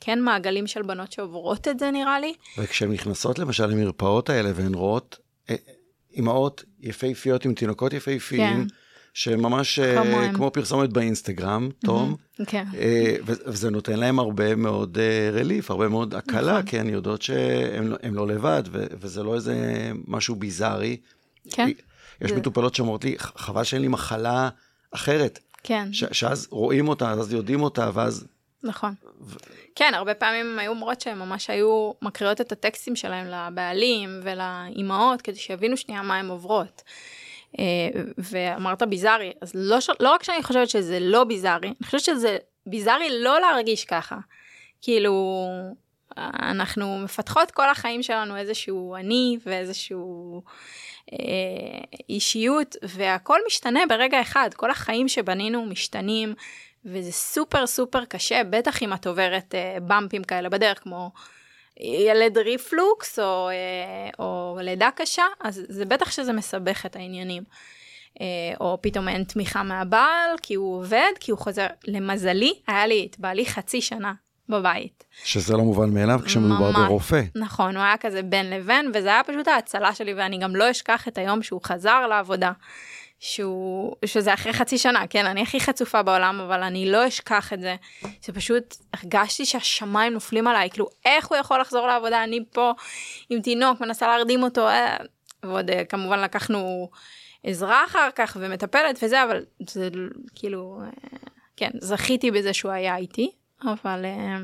[0.00, 2.34] כן מעגלים של בנות שעוברות את זה נראה לי.
[2.58, 5.18] וכשהן נכנסות למשל למרפאות האלה והן רואות
[5.50, 5.54] אה,
[6.12, 8.74] אימהות יפהפיות עם תינוקות יפהפיים, כן.
[9.14, 10.34] שממש כמוהם.
[10.34, 12.64] כמו פרסומת באינסטגרם, תום, כן,
[13.26, 16.62] ו- וזה נותן להם הרבה מאוד אה, רליף, הרבה מאוד הקלה, נכון.
[16.62, 19.54] כי הן יודעות שהן לא- לא לבד, ו- וזה לא איזה
[20.06, 20.96] משהו ביזארי.
[21.50, 21.68] כן,
[22.20, 24.48] יש זה- מטופלות שאומרות לי, "ח- חבל שאין לי מחלה
[24.90, 25.88] אחרת, כן.
[25.92, 28.26] ש- שאז רואים אותה, אז יודעים אותה, ואז...
[28.62, 28.94] נכון.
[29.76, 35.36] כן, הרבה פעמים היו מורות שהן ממש היו מקריאות את הטקסטים שלהם לבעלים ולאימהות, כדי
[35.36, 36.82] שיבינו שנייה מה הן עוברות.
[37.58, 39.78] אה, ואמרת ביזארי, אז לא.
[40.00, 42.36] לא רק שאני חושבת שזה לא ביזארי, אני חושבת שזה
[42.66, 44.16] ביזארי לא להרגיש ככה.
[44.82, 45.46] כאילו,
[46.18, 50.42] אנחנו מפתחות כל החיים שלנו איזשהו אני ואיזשהו
[51.12, 51.18] אה,
[52.08, 56.34] אישיות, והכל משתנה ברגע אחד, כל החיים שבנינו משתנים,
[56.84, 61.10] וזה סופר סופר קשה, בטח אם את עוברת אה, במפים כאלה בדרך, כמו
[61.80, 67.42] ילד ריפלוקס או, אה, או לידה קשה, אז זה בטח שזה מסבך את העניינים.
[68.20, 68.26] אה,
[68.60, 71.66] או פתאום אין תמיכה מהבעל, כי הוא עובד, כי הוא חוזר.
[71.86, 74.12] למזלי, היה לי את בעלי חצי שנה
[74.48, 75.04] בבית.
[75.24, 76.72] שזה לא מובן מאליו כשמדובר.
[76.72, 77.22] ברופא.
[77.34, 81.08] נכון, הוא היה כזה בין לבין, וזה היה פשוט ההצלה שלי, ואני גם לא אשכח
[81.08, 82.52] את היום שהוא חזר לעבודה.
[83.24, 87.60] שהוא, שזה אחרי חצי שנה, כן, אני הכי חצופה בעולם, אבל אני לא אשכח את
[87.60, 87.76] זה.
[88.24, 92.24] זה פשוט, הרגשתי שהשמיים נופלים עליי, כאילו, איך הוא יכול לחזור לעבודה?
[92.24, 92.72] אני פה
[93.30, 94.96] עם תינוק, מנסה להרדים אותו, אה,
[95.42, 96.90] ועוד אה, כמובן לקחנו
[97.44, 99.88] עזרה אחר כך ומטפלת וזה, אבל זה
[100.34, 101.18] כאילו, אה,
[101.56, 103.30] כן, זכיתי בזה שהוא היה איתי,
[103.62, 104.38] אבל, אה,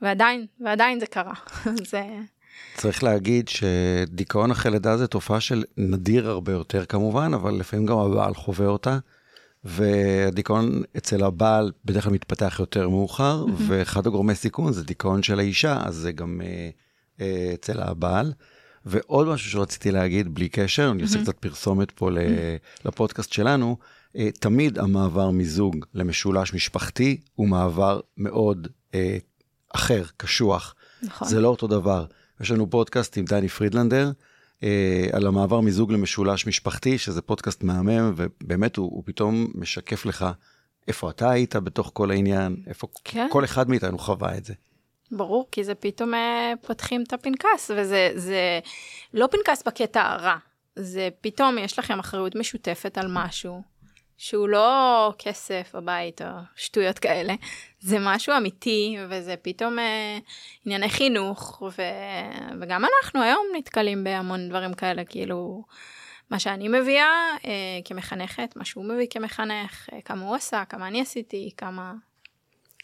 [0.00, 1.34] ועדיין, ועדיין זה קרה.
[1.90, 2.02] זה,
[2.76, 7.98] צריך להגיד שדיכאון אחרי לידה זה תופעה של נדיר הרבה יותר כמובן, אבל לפעמים גם
[7.98, 8.98] הבעל חווה אותה.
[9.64, 15.78] והדיכאון אצל הבעל בדרך כלל מתפתח יותר מאוחר, ואחד הגורמי סיכון זה דיכאון של האישה,
[15.84, 16.70] אז זה גם אה,
[17.20, 18.32] אה, אצל הבעל.
[18.86, 22.10] ועוד משהו שרציתי להגיד בלי קשר, אני עושה קצת פרסומת פה
[22.84, 23.76] לפודקאסט שלנו,
[24.16, 29.18] אה, תמיד המעבר מזוג למשולש משפחתי הוא מעבר מאוד אה,
[29.74, 30.74] אחר, קשוח.
[31.02, 31.28] נכון.
[31.28, 32.04] זה לא אותו דבר.
[32.42, 34.10] יש לנו פודקאסט עם דני פרידלנדר
[34.62, 40.26] אה, על המעבר מזוג למשולש משפחתי, שזה פודקאסט מהמם, ובאמת הוא, הוא פתאום משקף לך
[40.88, 43.26] איפה אתה היית בתוך כל העניין, איפה כן.
[43.30, 44.54] כל אחד מאיתנו חווה את זה.
[45.10, 48.60] ברור, כי זה פתאום אה, פותחים את הפנקס, וזה זה
[49.14, 50.36] לא פנקס בקטע הרע,
[50.76, 53.62] זה פתאום יש לכם אחריות משותפת על משהו,
[54.16, 57.34] שהוא לא כסף בבית או שטויות כאלה,
[57.80, 60.18] זה משהו אמיתי, וזה פתאום אה,
[60.66, 61.82] ענייני חינוך, ו...
[62.60, 65.64] וגם אנחנו היום נתקלים בהמון דברים כאלה, כאילו,
[66.30, 67.50] מה שאני מביאה אה,
[67.84, 71.92] כמחנכת, מה שהוא מביא כמחנך, אה, כמה הוא עשה, כמה אני עשיתי, כמה...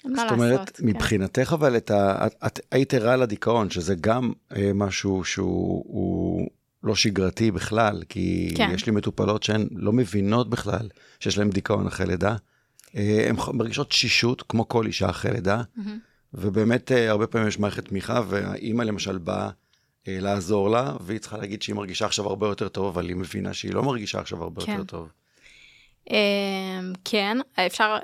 [0.05, 0.87] זאת אומרת, לעשות, כן.
[0.87, 2.27] מבחינתך אבל את ה...
[2.27, 6.49] את, את היית ערה לדיכאון, שזה גם אה, משהו שהוא הוא
[6.89, 8.71] לא שגרתי בכלל, כי כן.
[8.75, 10.89] יש לי מטופלות שהן לא מבינות בכלל
[11.21, 12.37] שיש להן דיכאון אחרי לידה.
[12.97, 15.99] אה, הן מרגישות תשישות, כמו כל אישה אחרי לידה, מהמם.
[16.35, 19.51] ובאמת אה, הרבה פעמים יש מערכת תמיכה, והאימא למשל באה
[20.09, 23.55] אה, לעזור לה, והיא צריכה להגיד שהיא מרגישה עכשיו הרבה יותר טוב, אבל היא מבינה
[23.55, 24.73] שהיא לא מרגישה עכשיו הרבה כן.
[24.73, 25.09] יותר טוב.
[26.11, 26.17] אמ,
[27.05, 27.97] כן, אפשר,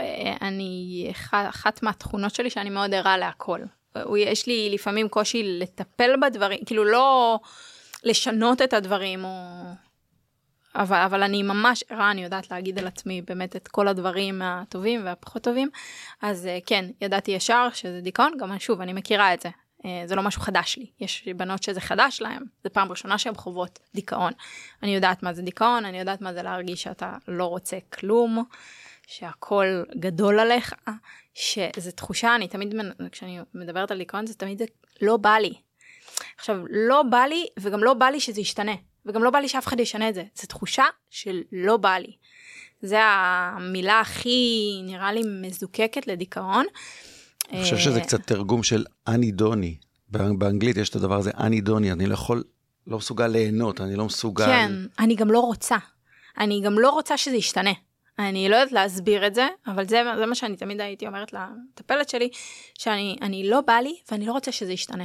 [0.43, 3.61] אני, אחת- מהתכונות שלי שאני מאוד ערה להכל.
[4.19, 7.41] יש לי לפעמים קושי לטפל בדברים, כאילו לא
[8.05, 9.31] לשנות את הדברים, או...
[10.75, 15.01] אבל, אבל אני ממש ערה, אני יודעת להגיד על עצמי באמת את כל הדברים הטובים
[15.05, 15.69] והפחות טובים.
[16.23, 19.49] אז אה, כן, ידעתי ישר שזה דיכאון, גם שוב, אני מכירה את זה.
[19.85, 20.87] אה, זה לא משהו חדש לי.
[21.01, 24.33] יש בנות שזה חדש להן, זו פעם ראשונה שהן חוות דיכאון.
[24.83, 28.45] אני יודעת מה זה דיכאון, אני יודעת מה זה להרגיש שאתה לא רוצה כלום,
[29.07, 30.75] שהכל גדול עליך,
[31.35, 32.75] שזו תחושה, אני תמיד,
[33.13, 34.65] כשאני מדברת על דיכאון, זה תמיד זה
[35.03, 35.55] לא בא לי.
[36.39, 38.75] עכשיו, לא בא לי, וגם לא בא לי שזה ישתנה,
[39.07, 40.25] וגם לא בא לי שאף אחד ישנה את זה.
[40.35, 42.13] זו תחושה של לא בא לי.
[42.83, 46.67] זה המילה הכי, נראה לי, מזוקקת לדיכאון.
[47.53, 49.77] אני חושב שזה אה, קצת תרגום של אנידוני.
[50.09, 52.45] באנגלית יש את הדבר הזה, אנידוני, אני לא יכול,
[52.87, 54.47] לא מסוגל ליהנות, אני לא מסוגל...
[54.47, 55.77] כן, אני גם לא רוצה.
[56.39, 57.73] אני גם לא רוצה שזה ישתנה.
[58.19, 62.09] אני לא יודעת להסביר את זה, אבל זה, זה מה שאני תמיד הייתי אומרת למטפלת
[62.09, 62.29] שלי,
[62.79, 65.05] שאני אני לא בא לי ואני לא רוצה שזה ישתנה.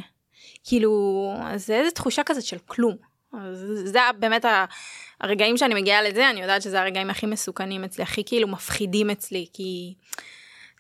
[0.64, 2.96] כאילו, זה איזה תחושה כזאת של כלום.
[3.34, 4.46] אז זה באמת
[5.22, 9.48] הרגעים שאני מגיעה לזה, אני יודעת שזה הרגעים הכי מסוכנים אצלי, הכי כאילו מפחידים אצלי,
[9.54, 9.94] כי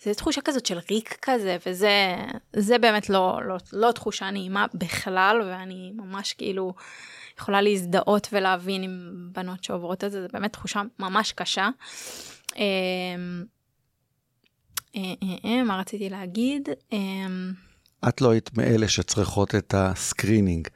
[0.02, 2.16] זה תחושה כזאת של ריק כזה, וזה
[2.54, 6.74] זה באמת לא, לא, לא תחושה נעימה בכלל, ואני ממש כאילו
[7.40, 11.70] יכולה להזדהות ולהבין עם בנות שעוברות את זה, זה באמת תחושה ממש קשה.
[12.56, 13.44] אמ,
[14.96, 16.70] אה, אה, אה, מה רציתי להגיד?
[18.08, 20.68] את לא היית מאלה שצריכות את ה screening.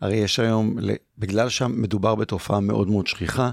[0.00, 0.76] הרי יש היום,
[1.18, 3.50] בגלל שמדובר בתופעה מאוד מאוד שכיחה,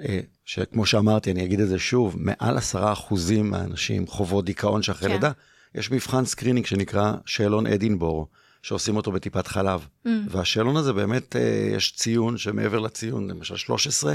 [0.00, 5.08] אה, שכמו שאמרתי, אני אגיד את זה שוב, מעל עשרה אחוזים מהנשים חוות דיכאון שאחרי
[5.08, 5.14] כן.
[5.14, 5.30] לידה.
[5.74, 8.26] יש מבחן screening שנקרא שאלון אדינבורו,
[8.62, 9.86] שעושים אותו בטיפת חלב.
[10.28, 14.14] והשאלון הזה באמת, אה, יש ציון שמעבר לציון, למשל 13,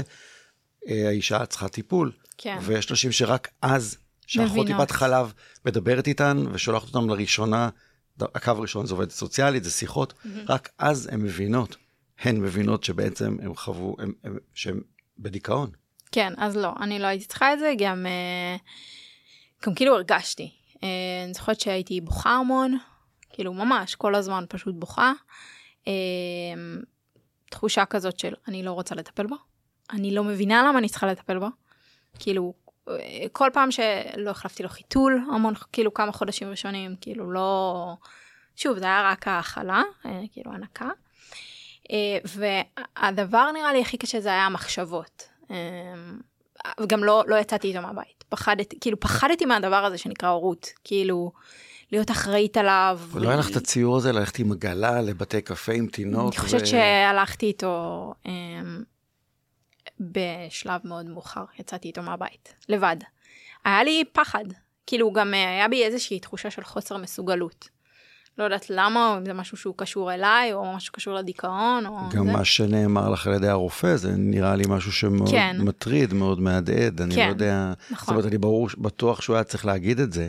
[0.88, 2.12] אה, האישה צריכה טיפול.
[2.38, 2.58] כן.
[2.62, 4.66] ויש נשים שרק אז, שאחות.
[4.66, 5.32] טיפת חלב
[5.64, 7.68] מדברת איתן ושולחת אותן לראשונה,
[8.20, 10.14] הקו הראשון זה עובדת סוציאלית, זה שיחות,
[10.48, 11.76] רק אז הן מבינות,
[12.20, 14.80] הן מבינות שבעצם הם חוו, הם, הם, שהם
[15.18, 15.70] בדיכאון.
[16.12, 18.56] כן, אז לא, אני לא הייתי צריכה את זה, גם, אה,
[19.66, 20.50] גם כאילו הרגשתי.
[20.82, 20.88] אה,
[21.24, 22.78] אני זוכרת שהייתי בוכה המון,
[23.30, 25.12] כאילו ממש כל הזמן פשוט בוכה.
[25.88, 25.92] אה,
[27.50, 29.36] תחושה כזאת של אני לא רוצה לטפל בו,
[29.90, 31.46] אני לא מבינה למה אני צריכה לטפל בו.
[32.18, 32.54] כאילו,
[33.32, 37.94] כל פעם שלא החלפתי לו חיתול, המון, כאילו כמה חודשים ראשונים, כאילו לא...
[38.56, 40.88] שוב, זה היה רק ההכלה, אה, כאילו הנקה.
[41.90, 45.28] אה, והדבר נראה לי הכי קשה זה היה המחשבות.
[45.50, 45.56] אה,
[46.80, 48.24] וגם לא, לא יצאתי איתו מהבית.
[48.28, 50.68] פחדתי, כאילו פחדתי מהדבר הזה שנקרא הורות.
[50.84, 51.32] כאילו,
[51.92, 53.00] להיות אחראית עליו.
[53.12, 56.34] ולא היה לך את הציור הזה ללכת עם עגלה לבתי קפה עם תינוק?
[56.34, 58.32] אני חושבת ו- שהלכתי איתו אה,
[60.00, 62.96] בשלב מאוד מאוחר, יצאתי איתו מהבית, לבד.
[63.64, 64.44] היה לי פחד,
[64.86, 67.68] כאילו גם אה, היה בי איזושהי תחושה של חוסר מסוגלות.
[68.38, 71.96] לא יודעת למה, או אם זה משהו שהוא קשור אליי, או משהו קשור לדיכאון, או
[72.10, 72.32] גם זה.
[72.32, 75.56] מה שנאמר לך על ידי הרופא, זה נראה לי משהו שמאוד כן.
[75.58, 77.96] מטריד, מאוד מהדהד, אני כן, לא יודע, נכון.
[77.96, 80.28] זאת אומרת, אני ברור, בטוח שהוא היה צריך להגיד את זה,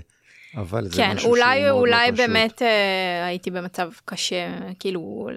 [0.58, 2.28] אבל זה כן, משהו אולי, שהוא מאוד אולי לא פשוט.
[2.30, 5.30] באמת אה, הייתי במצב קשה, כאילו,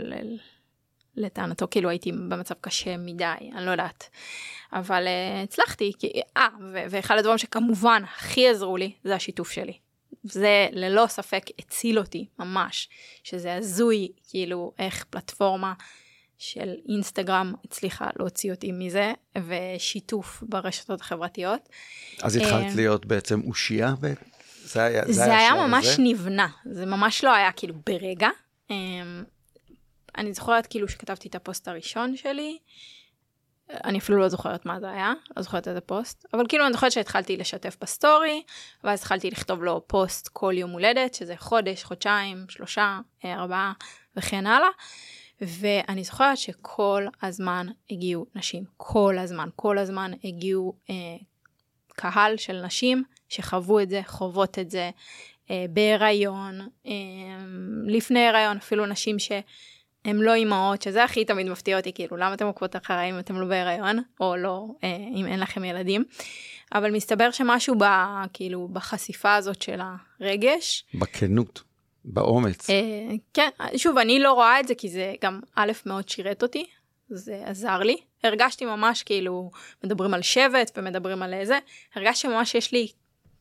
[1.17, 3.25] לטענתו, כאילו הייתי במצב קשה מדי,
[3.57, 4.11] אני לא יודעת.
[4.73, 9.79] אבל אה, הצלחתי, כי, אה, ו- ואחד הדברים שכמובן הכי עזרו לי, זה השיתוף שלי.
[10.25, 12.89] זה ללא ספק הציל אותי, ממש.
[13.25, 15.73] שזה הזוי, כאילו, איך פלטפורמה
[16.39, 19.13] של אינסטגרם הצליחה להוציא אותי מזה,
[19.47, 21.69] ושיתוף ברשתות החברתיות.
[22.23, 23.95] אז התחלת אה, להיות בעצם אושייה?
[24.01, 24.15] ב-
[24.65, 26.03] זה היה זה היה השלב ממש הזה?
[26.03, 28.29] נבנה, זה ממש לא היה כאילו ברגע.
[30.19, 32.59] אני זוכרת כאילו שכתבתי את הפוסט הראשון שלי,
[33.85, 36.93] אני אפילו לא זוכרת מה זה היה, לא זוכרת איזה פוסט, אבל כאילו אני זוכרת
[36.93, 38.43] שהתחלתי לשתף בסטורי,
[38.85, 43.73] ואז התחלתי לכתוב לו פוסט כל יום הולדת, שזה חודש, חודשיים, שלושה, אה, ארבעה
[44.17, 44.69] וכן הלאה.
[45.41, 50.95] ואני זוכרת שכל הזמן הגיעו נשים, כל הזמן, כל הזמן הגיעו אה,
[51.89, 54.91] קהל של נשים שחוו את זה, חוות את זה
[55.51, 56.93] אה, בהיריון, אה,
[57.87, 59.19] לפני הריון, אפילו נשים
[60.05, 63.41] שהם לא אימהות, שזה הכי תמיד מפתיע אותי, כאילו, למה אתם עוקבות אחריי אם אתם
[63.41, 66.05] לא בהיריון, או לא, אה, אם אין לכם ילדים.
[66.75, 67.85] אבל מסתבר שמשהו ב,
[68.33, 69.81] כאילו, בחשיפה הזאת של
[70.21, 71.63] הרגש, בכנות,
[72.05, 72.71] באומץ.
[72.71, 72.77] אה,
[73.35, 76.65] כן, שוב, אני לא רואה את זה כי זה גם א' מאוד שירת אותי,
[77.11, 77.97] זה עזר לי.
[78.25, 79.51] הרגשתי ממש כאילו,
[79.85, 81.59] מדברים על שבט ומדברים על זה,
[81.95, 82.89] הרגשתי ממש שיש לי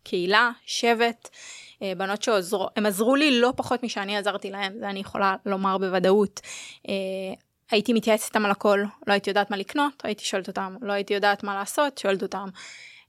[0.04, 1.30] קהילה, שבט,
[1.82, 5.78] אה, בנות שעוזרו, הם עזרו לי לא פחות משאני עזרתי להם, זה אני יכולה לומר
[5.78, 6.40] בוודאות.
[6.90, 6.94] אה,
[7.72, 11.14] הייתי מתייעצת איתם על הכל, לא הייתי יודעת מה לקנות, הייתי שואלת אותם, לא הייתי
[11.14, 12.50] יודעת מה לעשות, שואלת אותם.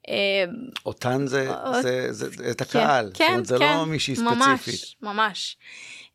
[0.09, 0.45] אה,
[0.87, 1.51] אותן זה,
[1.83, 5.03] זה, זה, זה את הקהל, כן, זאת אומרת, זה כן, לא מישהי ממש, ספציפית.
[5.03, 5.57] ממש.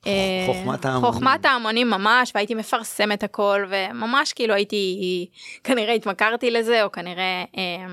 [0.07, 1.13] אה, חוכמת ההמונים.
[1.13, 5.27] חוכמת ההמונים ממש, והייתי מפרסמת הכל, וממש כאילו הייתי,
[5.63, 7.85] כנראה התמכרתי לזה, או כנראה אה,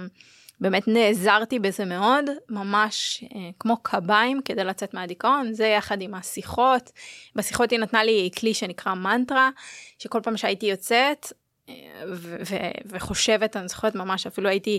[0.62, 6.90] באמת נעזרתי בזה מאוד, ממש אה, כמו קביים כדי לצאת מהדיכאון, זה יחד עם השיחות.
[7.37, 9.51] בשיחות היא נתנה לי כלי שנקרא מנטרה,
[9.98, 11.33] שכל פעם שהייתי יוצאת
[11.68, 11.75] אה,
[12.09, 14.79] ו- ו- וחושבת, אני זוכרת ממש, אפילו הייתי...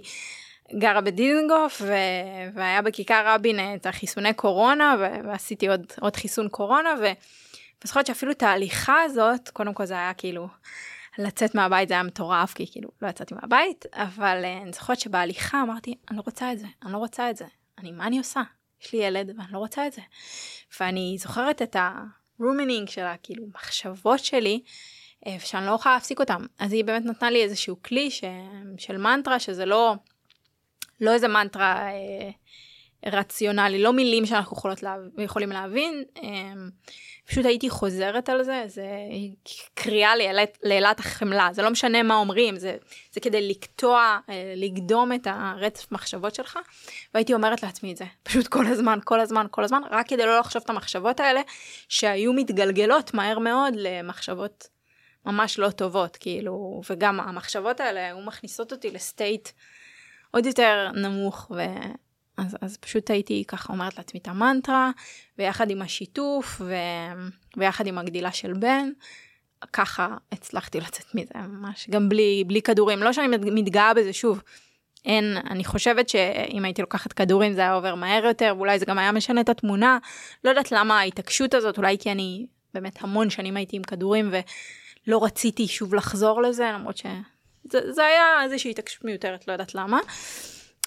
[0.79, 6.89] גרה בדיזנגוף ו- והיה בכיכר רבין את החיסוני קורונה ו- ועשיתי עוד, עוד חיסון קורונה
[7.01, 7.11] ו-
[7.83, 10.47] זוכרת שאפילו את ההליכה הזאת, קודם כל זה היה כאילו,
[11.17, 15.61] לצאת מהבית זה היה מטורף, כי כאילו לא יצאתי מהבית, אבל אה, אני זוכרת שבהליכה
[15.61, 17.45] אמרתי, אני לא רוצה את זה, אני לא רוצה את זה.
[17.79, 18.41] אני, מה אני עושה?
[18.81, 20.01] יש לי ילד ואני לא רוצה את זה.
[20.79, 21.75] ואני זוכרת את
[22.39, 24.63] ה ruminating של הכאילו מחשבות שלי,
[25.27, 26.45] אה, שאני לא יכולה להפסיק אותם.
[26.59, 28.23] אז היא באמת נתנה לי איזשהו כלי ש...
[28.77, 29.95] של מנטרה, שזה לא,
[31.01, 32.29] לא איזה מנטרה אה,
[33.05, 34.95] רציונלי, לא מילים שאנחנו יכולות לה...
[35.17, 36.03] יכולים להבין.
[36.23, 36.53] אה,
[37.27, 38.85] פשוט הייתי חוזרת על זה, זה
[39.73, 40.11] קריאה
[40.63, 42.77] לאלת החמלה, זה לא משנה מה אומרים, זה,
[43.11, 46.59] זה כדי לקטוע, אה, לקדום את הרצף מחשבות שלך,
[47.13, 50.39] והייתי אומרת לעצמי את זה, פשוט כל הזמן, כל הזמן, כל הזמן, רק כדי לא
[50.39, 51.41] לחשוב את המחשבות האלה,
[51.89, 54.67] שהיו מתגלגלות מהר מאוד למחשבות
[55.25, 59.49] ממש לא טובות, כאילו, וגם המחשבות האלה היו מכניסות אותי לסטייט
[60.31, 61.61] עוד יותר נמוך, ו...
[62.37, 64.91] אז, אז פשוט הייתי ככה אומרת לעצמי את המנטרה,
[65.37, 66.75] ויחד עם השיתוף, ו...
[67.57, 68.89] ויחד עם הגדילה של בן,
[69.73, 72.99] ככה הצלחתי לצאת מזה ממש, גם בלי, בלי כדורים.
[72.99, 74.41] לא שאני מתגאה בזה, שוב,
[75.05, 78.97] אין, אני חושבת שאם הייתי לוקחת כדורים זה היה עובר מהר יותר, ואולי זה גם
[78.97, 79.97] היה משנה את התמונה.
[80.43, 84.31] לא יודעת למה ההתעקשות הזאת, אולי כי אני באמת המון שנים הייתי עם כדורים
[85.07, 89.99] ולא רציתי שוב לחזור לזה, למרות שזה היה איזושהי התעקשות מיותרת, לא יודעת למה.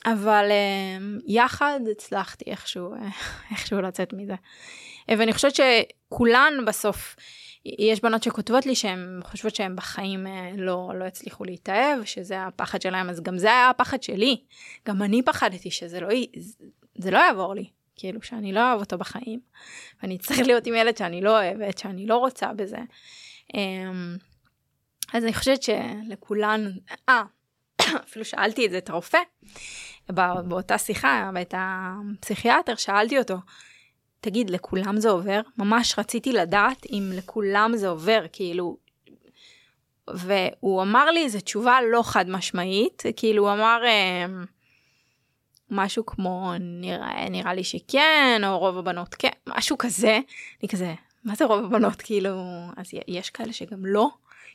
[0.04, 2.98] אבל uh, יחד הצלחתי איכשהו, uh,
[3.50, 4.34] איכשהו לצאת מזה.
[4.34, 7.16] Uh, ואני חושבת שכולן בסוף,
[7.64, 12.82] יש בנות שכותבות לי שהן חושבות שהן בחיים uh, לא, לא הצליחו להתאהב, שזה הפחד
[12.82, 14.40] שלהם, אז גם זה היה הפחד שלי.
[14.88, 16.08] גם אני פחדתי שזה לא,
[16.98, 17.64] זה לא יעבור לי,
[17.96, 19.40] כאילו שאני לא אוהב אותו בחיים.
[20.02, 22.78] ואני אצטרך להיות עם ילד שאני לא אוהבת, שאני לא רוצה בזה.
[23.52, 23.56] Um,
[25.12, 26.70] אז אני חושבת שלכולן,
[27.08, 27.22] אה,
[28.04, 29.18] אפילו שאלתי את זה את הרופא,
[30.08, 33.36] באותה שיחה, ואת הפסיכיאטר, שאלתי אותו,
[34.20, 35.40] תגיד, לכולם זה עובר?
[35.58, 38.76] ממש רציתי לדעת אם לכולם זה עובר, כאילו...
[40.14, 44.26] והוא אמר לי איזו תשובה לא חד משמעית, כאילו הוא אמר אה,
[45.70, 50.18] משהו כמו נראה, נראה לי שכן, או רוב הבנות כן, משהו כזה,
[50.60, 50.94] אני כזה,
[51.24, 52.30] מה זה רוב הבנות, כאילו,
[52.76, 54.08] אז יש כאלה שגם לא,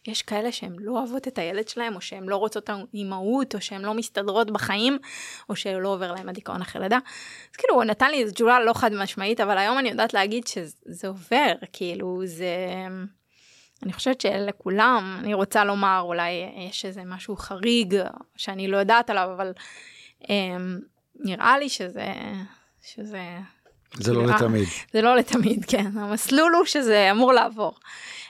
[0.08, 3.82] יש כאלה שהן לא אוהבות את הילד שלהם, או שהן לא רוצות אימהות, או שהן
[3.82, 4.98] לא מסתדרות בחיים,
[5.50, 6.98] או שלא עובר להם הדיכאון אחרי לידה.
[7.52, 10.48] אז כאילו, הוא נתן לי איזו תשובה לא חד משמעית, אבל היום אני יודעת להגיד
[10.48, 12.56] שזה עובר, כאילו, זה...
[13.84, 16.32] אני חושבת שלכולם, אני רוצה לומר, אולי
[16.70, 17.96] יש איזה משהו חריג
[18.36, 19.54] שאני לא יודעת עליו, אבל
[20.30, 20.80] אמ,
[21.16, 22.14] נראה לי שזה...
[22.84, 23.22] שזה...
[23.94, 24.68] זה לא לתמיד.
[24.94, 25.98] זה לא לתמיד, כן.
[25.98, 27.74] המסלול הוא שזה אמור לעבור.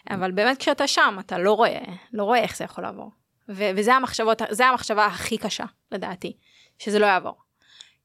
[0.10, 1.84] אבל באמת כשאתה שם אתה לא רואה,
[2.14, 3.12] לא רואה איך זה יכול לעבור.
[3.50, 6.38] וזה המחשבות, זה המחשבה הכי קשה לדעתי,
[6.80, 7.36] שזה לא יעבור.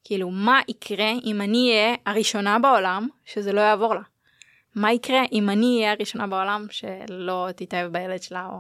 [0.04, 4.00] כאילו מה יקרה אם אני אהיה הראשונה בעולם שזה לא יעבור לה?
[4.74, 8.58] מה יקרה אם אני אהיה הראשונה בעולם שלא תתאהב בילד שלה או...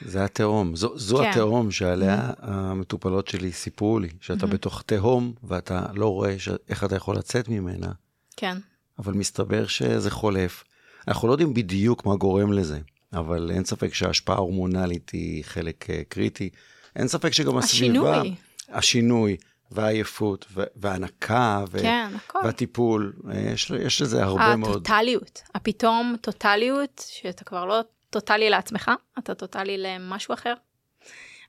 [0.00, 1.30] זה התהום, זו, זו כן.
[1.30, 6.48] התהום שעליה המטופלות שלי סיפרו לי, שאתה בתוך תהום ואתה לא רואה ש...
[6.68, 7.92] איך אתה יכול לצאת ממנה.
[8.36, 8.56] כן.
[8.98, 10.64] אבל מסתבר שזה חולף.
[11.08, 12.78] אנחנו לא יודעים בדיוק מה גורם לזה,
[13.12, 16.50] אבל אין ספק שההשפעה ההורמונלית היא חלק uh, קריטי.
[16.96, 18.20] אין ספק שגם הסביבה...
[18.20, 18.34] השינוי.
[18.68, 19.36] השינוי.
[19.70, 22.12] והעייפות, וההנקה, ו- כן,
[22.44, 24.76] והטיפול, אה, יש, יש לזה הרבה הטוטליות, מאוד.
[24.76, 30.54] הטוטליות, הפתאום טוטליות, שאתה כבר לא טוטלי לעצמך, אתה טוטלי למשהו אחר.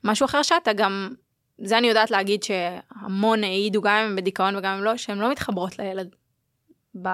[0.04, 1.10] משהו אחר שאתה גם,
[1.64, 5.32] זה אני יודעת להגיד שהמון העידו, גם אם הם בדיכאון וגם אם לא, שהן לא
[5.32, 6.16] מתחברות לילד
[7.02, 7.10] ב...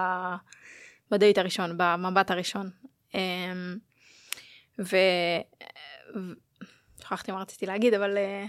[1.11, 2.69] בדייט הראשון, במבט הראשון.
[3.15, 3.77] אמ,
[4.79, 4.97] ו...
[7.01, 8.17] שכחתי מה רציתי להגיד, אבל...
[8.17, 8.45] אה,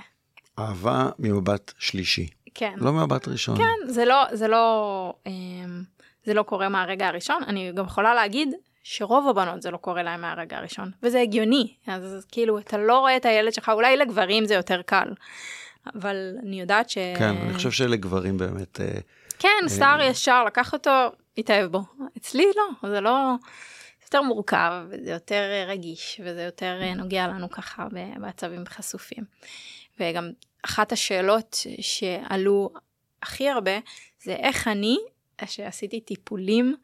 [0.59, 2.29] אהבה ממבט שלישי.
[2.55, 2.75] כן.
[2.77, 3.57] לא ממבט ראשון.
[3.57, 5.83] כן, זה לא, זה לא, אמ,
[6.25, 7.43] זה לא קורה מהרגע הראשון.
[7.47, 11.75] אני גם יכולה להגיד שרוב הבנות זה לא קורה להם מהרגע הראשון, וזה הגיוני.
[11.87, 15.09] אז כאילו, אתה לא רואה את הילד שלך, אולי לגברים זה יותר קל,
[15.95, 16.99] אבל אני יודעת ש...
[17.19, 18.81] כן, אני חושב שלגברים באמת...
[18.81, 19.01] אה,
[19.39, 20.91] כן, סטאר אה, ישר לקח אותו,
[21.39, 21.83] התאהב בו.
[22.17, 23.35] אצלי לא, זה לא...
[24.01, 27.87] זה יותר מורכב, וזה יותר רגיש, וזה יותר נוגע לנו ככה
[28.21, 29.25] בעצבים חשופים.
[30.01, 30.31] וגם
[30.63, 32.71] אחת השאלות שעלו
[33.23, 33.79] הכי הרבה,
[34.23, 34.99] זה איך אני,
[35.47, 36.77] שעשיתי טיפולים,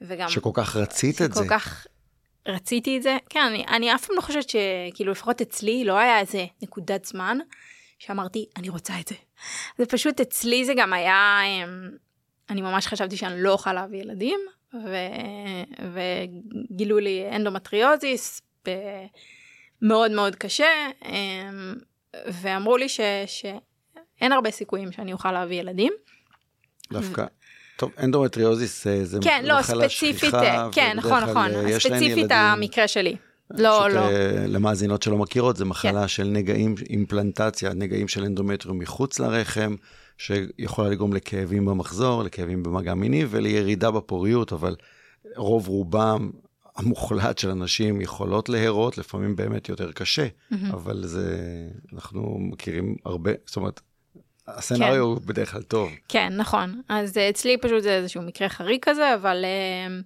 [0.00, 0.28] וגם...
[0.28, 1.40] שכל כך רצית את זה.
[1.40, 1.86] שכל כך
[2.46, 3.16] רציתי את זה.
[3.28, 7.38] כן, אני, אני אף פעם לא חושבת שכאילו לפחות אצלי לא היה איזה נקודת זמן
[7.98, 9.14] שאמרתי, אני רוצה את זה.
[9.78, 11.40] זה פשוט אצלי זה גם היה...
[12.50, 14.40] אני ממש חשבתי שאני לא אוכל להביא ילדים,
[14.74, 14.96] ו...
[15.92, 18.42] וגילו לי אנדומטריוזיס
[19.82, 21.74] מאוד מאוד קשה, אמ,
[22.26, 23.00] ואמרו לי ש...
[23.26, 25.92] שאין הרבה סיכויים שאני אוכל להביא ילדים.
[26.92, 27.24] דווקא,
[27.76, 32.30] טוב, אנדומטריוזיס אה, זה כן, לא, מחלה ספציפית, שכיחה, אה, כן, נכון, נכון, אה, ספציפית.
[32.30, 33.16] המקרה שלי.
[33.50, 34.00] לא, לא.
[34.46, 36.08] למאזינות שלא מכירות, זה מחלה כן.
[36.08, 39.74] של נגעים, אימפלנטציה, נגעים של אנדומטריום מחוץ לרחם,
[40.20, 44.76] שיכולה לגרום לכאבים במחזור, לכאבים במגע מיני ולירידה בפוריות, אבל
[45.36, 46.30] רוב רובם
[46.76, 50.26] המוחלט של אנשים יכולות להרות, לפעמים באמת יותר קשה,
[50.70, 51.38] אבל זה,
[51.92, 53.80] אנחנו מכירים הרבה, זאת אומרת,
[54.48, 55.90] הסצנריו הוא בדרך כלל טוב.
[56.08, 56.80] כן, נכון.
[56.88, 59.44] אז אה, אצלי פשוט זה איזשהו מקרה חריג כזה, אבל...
[59.44, 60.00] אה,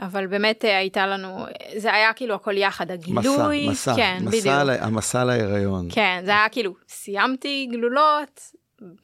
[0.00, 4.30] אבל באמת אה, הייתה לנו, זה היה כאילו הכל יחד, הגילוי, מסע, מסע, כן, מסע,
[4.30, 4.46] בדיוק.
[4.46, 5.88] ל- המסע להיריון.
[5.92, 8.40] כן, זה היה כאילו, סיימתי גלולות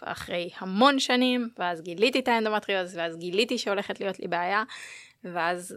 [0.00, 4.62] אחרי המון שנים, ואז גיליתי את האנדומטריוז, ואז גיליתי שהולכת להיות לי בעיה,
[5.24, 5.76] ואז,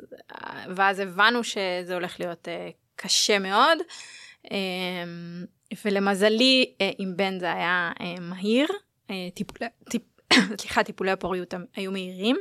[0.76, 2.52] ואז הבנו שזה הולך להיות uh,
[2.96, 3.78] קשה מאוד,
[4.46, 4.50] um,
[5.86, 8.68] ולמזלי, uh, עם בן זה היה uh, מהיר,
[9.08, 10.02] uh, טיפולי, טיפ,
[10.60, 12.36] סליחה, טיפולי הפוריות היו מהירים.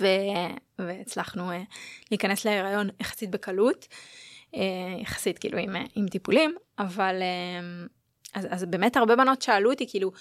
[0.00, 0.06] ו...
[0.78, 1.54] והצלחנו uh,
[2.10, 3.88] להיכנס להיריון יחסית בקלות,
[4.52, 4.56] uh,
[5.00, 7.88] יחסית כאילו עם, uh, עם טיפולים, אבל uh,
[8.36, 10.12] אז, אז באמת הרבה בנות שאלו אותי כאילו,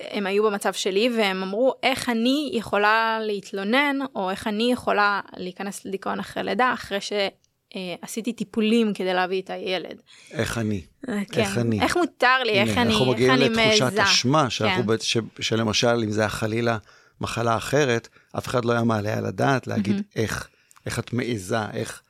[0.00, 5.84] הם היו במצב שלי והם אמרו איך אני יכולה להתלונן או איך אני יכולה להיכנס
[5.84, 10.02] לדיכאון אחרי לידה אחרי שעשיתי טיפולים כדי להביא את הילד.
[10.30, 10.80] איך אני?
[11.06, 11.40] כן.
[11.40, 11.80] איך אני?
[11.80, 13.98] איך מותר לי, איך הנה, אני, אנחנו איך מגיעים אני לתחושת.
[13.98, 14.94] אשמה, שאנחנו כן.
[15.00, 16.78] ש- שלמשל, אם זה היה חלילה
[17.20, 20.48] מחלה אחרת, אף אחד לא היה מעלה על הדעת להגיד איך,
[20.86, 22.02] איך את מעיזה, איך...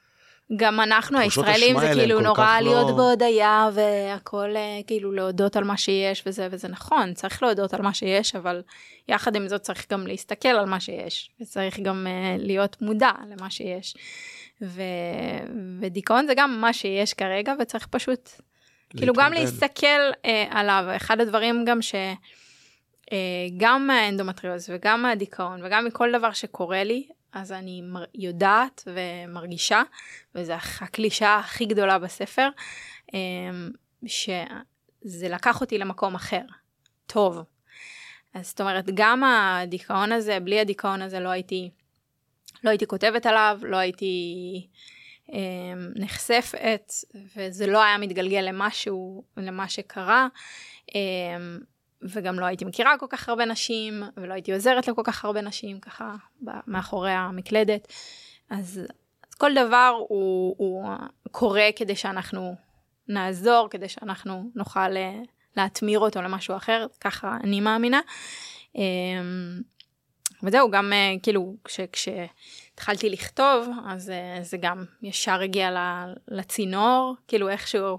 [0.57, 5.65] גם אנחנו הישראלים זה כאילו נורא כך להיות לא- בהודיה והכל אה, כאילו להודות על
[5.65, 8.63] מה שיש וזה וזה נכון צריך להודות על מה שיש אבל
[9.09, 13.51] יחד עם זאת צריך גם להסתכל על מה שיש וצריך גם uh, להיות מודע למה
[13.51, 13.97] שיש.
[14.63, 14.83] ו...
[15.81, 18.31] ודיכאון זה גם מה שיש כרגע וצריך פשוט
[18.97, 19.33] כאילו גם.
[19.33, 21.95] להסתכל uh, עליו אחד הדברים גם ש...
[21.95, 23.15] uh,
[23.57, 27.83] גם מהאנדומטריוז וגם מהדיכאון וגם מכל דבר שקורה לי אז אני
[28.15, 29.83] יודעת ומרגישה
[30.35, 32.49] וזו הקלישאה הכי גדולה בספר
[33.07, 33.15] um,
[34.07, 36.43] שזה לקח אותי למקום אחר
[37.07, 37.39] טוב.
[38.35, 41.71] אז זאת אומרת גם הדיכאון הזה בלי הדיכאון הזה לא הייתי
[42.65, 44.67] לא הייתי כותבת עליו לא הייתי
[45.27, 45.33] um,
[45.95, 46.93] נחשפת
[47.37, 50.29] וזה לא היה מתגלגל למשהו למה שקרה.
[50.91, 50.95] Um,
[52.03, 55.81] וגם לא הייתי מכירה כל כך הרבה נשים, ולא הייתי עוזרת לכל כך הרבה נשים,
[55.81, 56.15] ככה,
[56.67, 57.93] מאחורי המקלדת.
[58.51, 58.81] אז,
[59.31, 60.85] אז כל דבר הוא, הוא
[61.31, 62.57] קורה כדי שאנחנו
[63.09, 65.21] נעזור, כדי שאנחנו נוכל אה,
[65.57, 68.01] להטמיר אותו למשהו אחר, ככה אני מאמינה.
[68.75, 69.61] אמ,
[70.43, 75.71] וזהו, גם אה, כאילו, כש, כשהתחלתי לכתוב, אז אה, זה גם ישר הגיע
[76.29, 77.99] לצינור, כאילו איכשהו...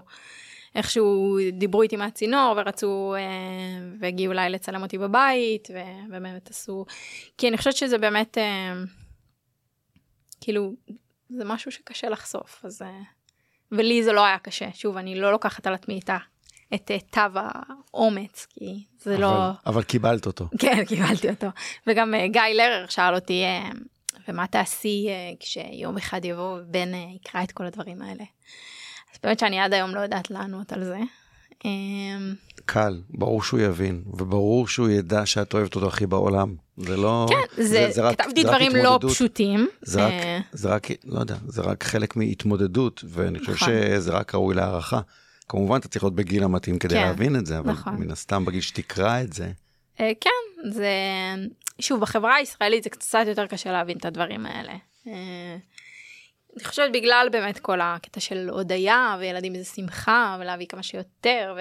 [0.74, 3.20] איכשהו דיברו איתי מהצינור ורצו אה,
[4.00, 5.68] והגיעו אליי לצלם אותי בבית
[6.08, 6.84] ובאמת עשו
[7.38, 8.72] כי אני חושבת שזה באמת אה,
[10.40, 10.72] כאילו
[11.28, 13.00] זה משהו שקשה לחשוף אז אה,
[13.72, 16.10] ולי זה לא היה קשה שוב אני לא לוקחת על עצמי את,
[16.74, 20.48] את אה, תו האומץ כי זה אבל, לא אבל קיבלת אותו.
[20.60, 21.46] כן קיבלתי אותו
[21.86, 23.70] וגם אה, גיא לרר שאל אותי אה,
[24.28, 25.08] ומה תעשי
[25.40, 28.24] כשיום אחד יבוא ובן יקרא את כל הדברים האלה.
[29.12, 30.98] אז באמת שאני עד היום לא יודעת לענות על זה.
[31.64, 32.34] אמ,
[32.64, 36.54] קל, ברור שהוא יבין, וברור שהוא ידע שאת אוהבת אותו הכי בעולם.
[36.76, 37.26] זה לא...
[37.30, 38.98] כן, זה, רק- כתבתי זה דברים לא.
[39.08, 39.68] פשוטים.
[39.82, 43.68] זה רק, אה, זה רק, לא יודע, זה רק חלק מהתמודדות, ואני חושב נכון.
[43.68, 45.00] שזה רק ראוי להערכה.
[45.48, 47.94] כמובן, אתה צריך להיות בגיל המתאים כדי כן, להבין את זה, אבל נכון.
[47.94, 49.50] מן הסתם בגיל שתקרא את זה,
[50.00, 50.88] אה, כן, זה...
[51.80, 54.72] שוב, בחברה הישראלית זה קצת יותר קשה להבין את הדברים האלה.
[56.58, 61.56] אני חושבת בגלל באמת כל הקטע של הודיה וילדים זה שמחה ולהביא כמה שיותר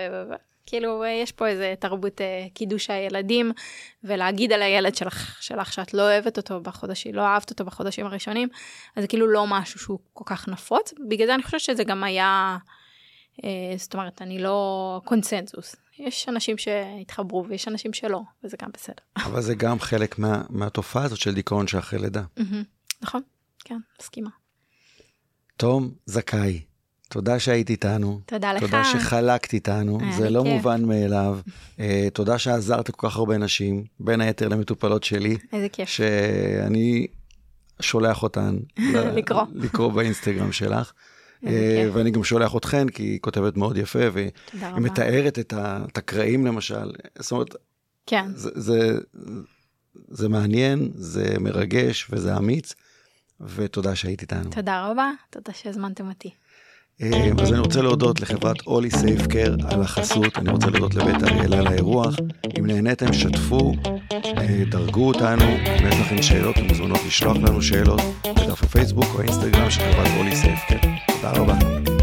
[0.64, 3.52] וכאילו יש פה איזה תרבות אה, קידוש הילדים
[4.04, 8.50] ולהגיד על הילד שלך, שלך שאת לא אוהבת אותו בחודשים, לא אהבת אותו בחודשים הראשונים,
[8.96, 12.04] אז זה כאילו לא משהו שהוא כל כך נפוץ, בגלל זה אני חושבת שזה גם
[12.04, 12.58] היה,
[13.44, 15.76] אה, זאת אומרת, אני לא קונצנזוס.
[16.00, 19.04] יש אנשים שהתחברו ויש אנשים שלא, וזה גם בסדר.
[19.18, 22.24] אבל זה גם חלק מה, מהתופעה הזאת של דיכאון שאחרי לידה.
[23.02, 23.22] נכון,
[23.64, 24.30] כן, מסכימה.
[25.58, 26.62] תום זכאי,
[27.10, 28.20] תודה שהיית איתנו.
[28.26, 28.62] תודה לך.
[28.62, 30.54] תודה שחלקת איתנו, זה לא כיף.
[30.54, 31.40] מובן מאליו.
[31.80, 35.90] אה, תודה שעזרת כל כך הרבה נשים, בין היתר למטופלות שלי, איזה כיף.
[35.90, 37.08] שאני
[37.80, 38.58] שולח אותן
[39.18, 39.44] לקרוא.
[39.56, 40.92] לקרוא באינסטגרם שלך.
[41.46, 41.90] אה.
[41.94, 44.30] ואני גם שולח אתכן, כי היא כותבת מאוד יפה, והיא.
[44.76, 46.92] מתארת את הקרעים למשל.
[47.20, 47.56] זאת אומרת,
[48.06, 48.98] כן, זה, זה,
[50.08, 52.74] זה מעניין, זה מרגש וזה אמיץ,
[53.42, 54.50] ותודה שהיית איתנו.
[54.50, 56.30] תודה רבה, תודה שהזמנתם אותי.
[57.02, 61.24] אה, אז אני רוצה להודות לחברת אולי סייף קר על החסות, אני רוצה להודות לבית
[61.24, 62.16] אריאלה על האירוח.
[62.60, 63.74] אם נהניתם, שתפו,
[64.12, 69.20] אה, דרגו אותנו, אם יש לכם שאלות, אתם מוזמנות לשלוח לנו שאלות בדף הפייסבוק או
[69.20, 71.97] האינסטגרם של חברת אולי סייף קר.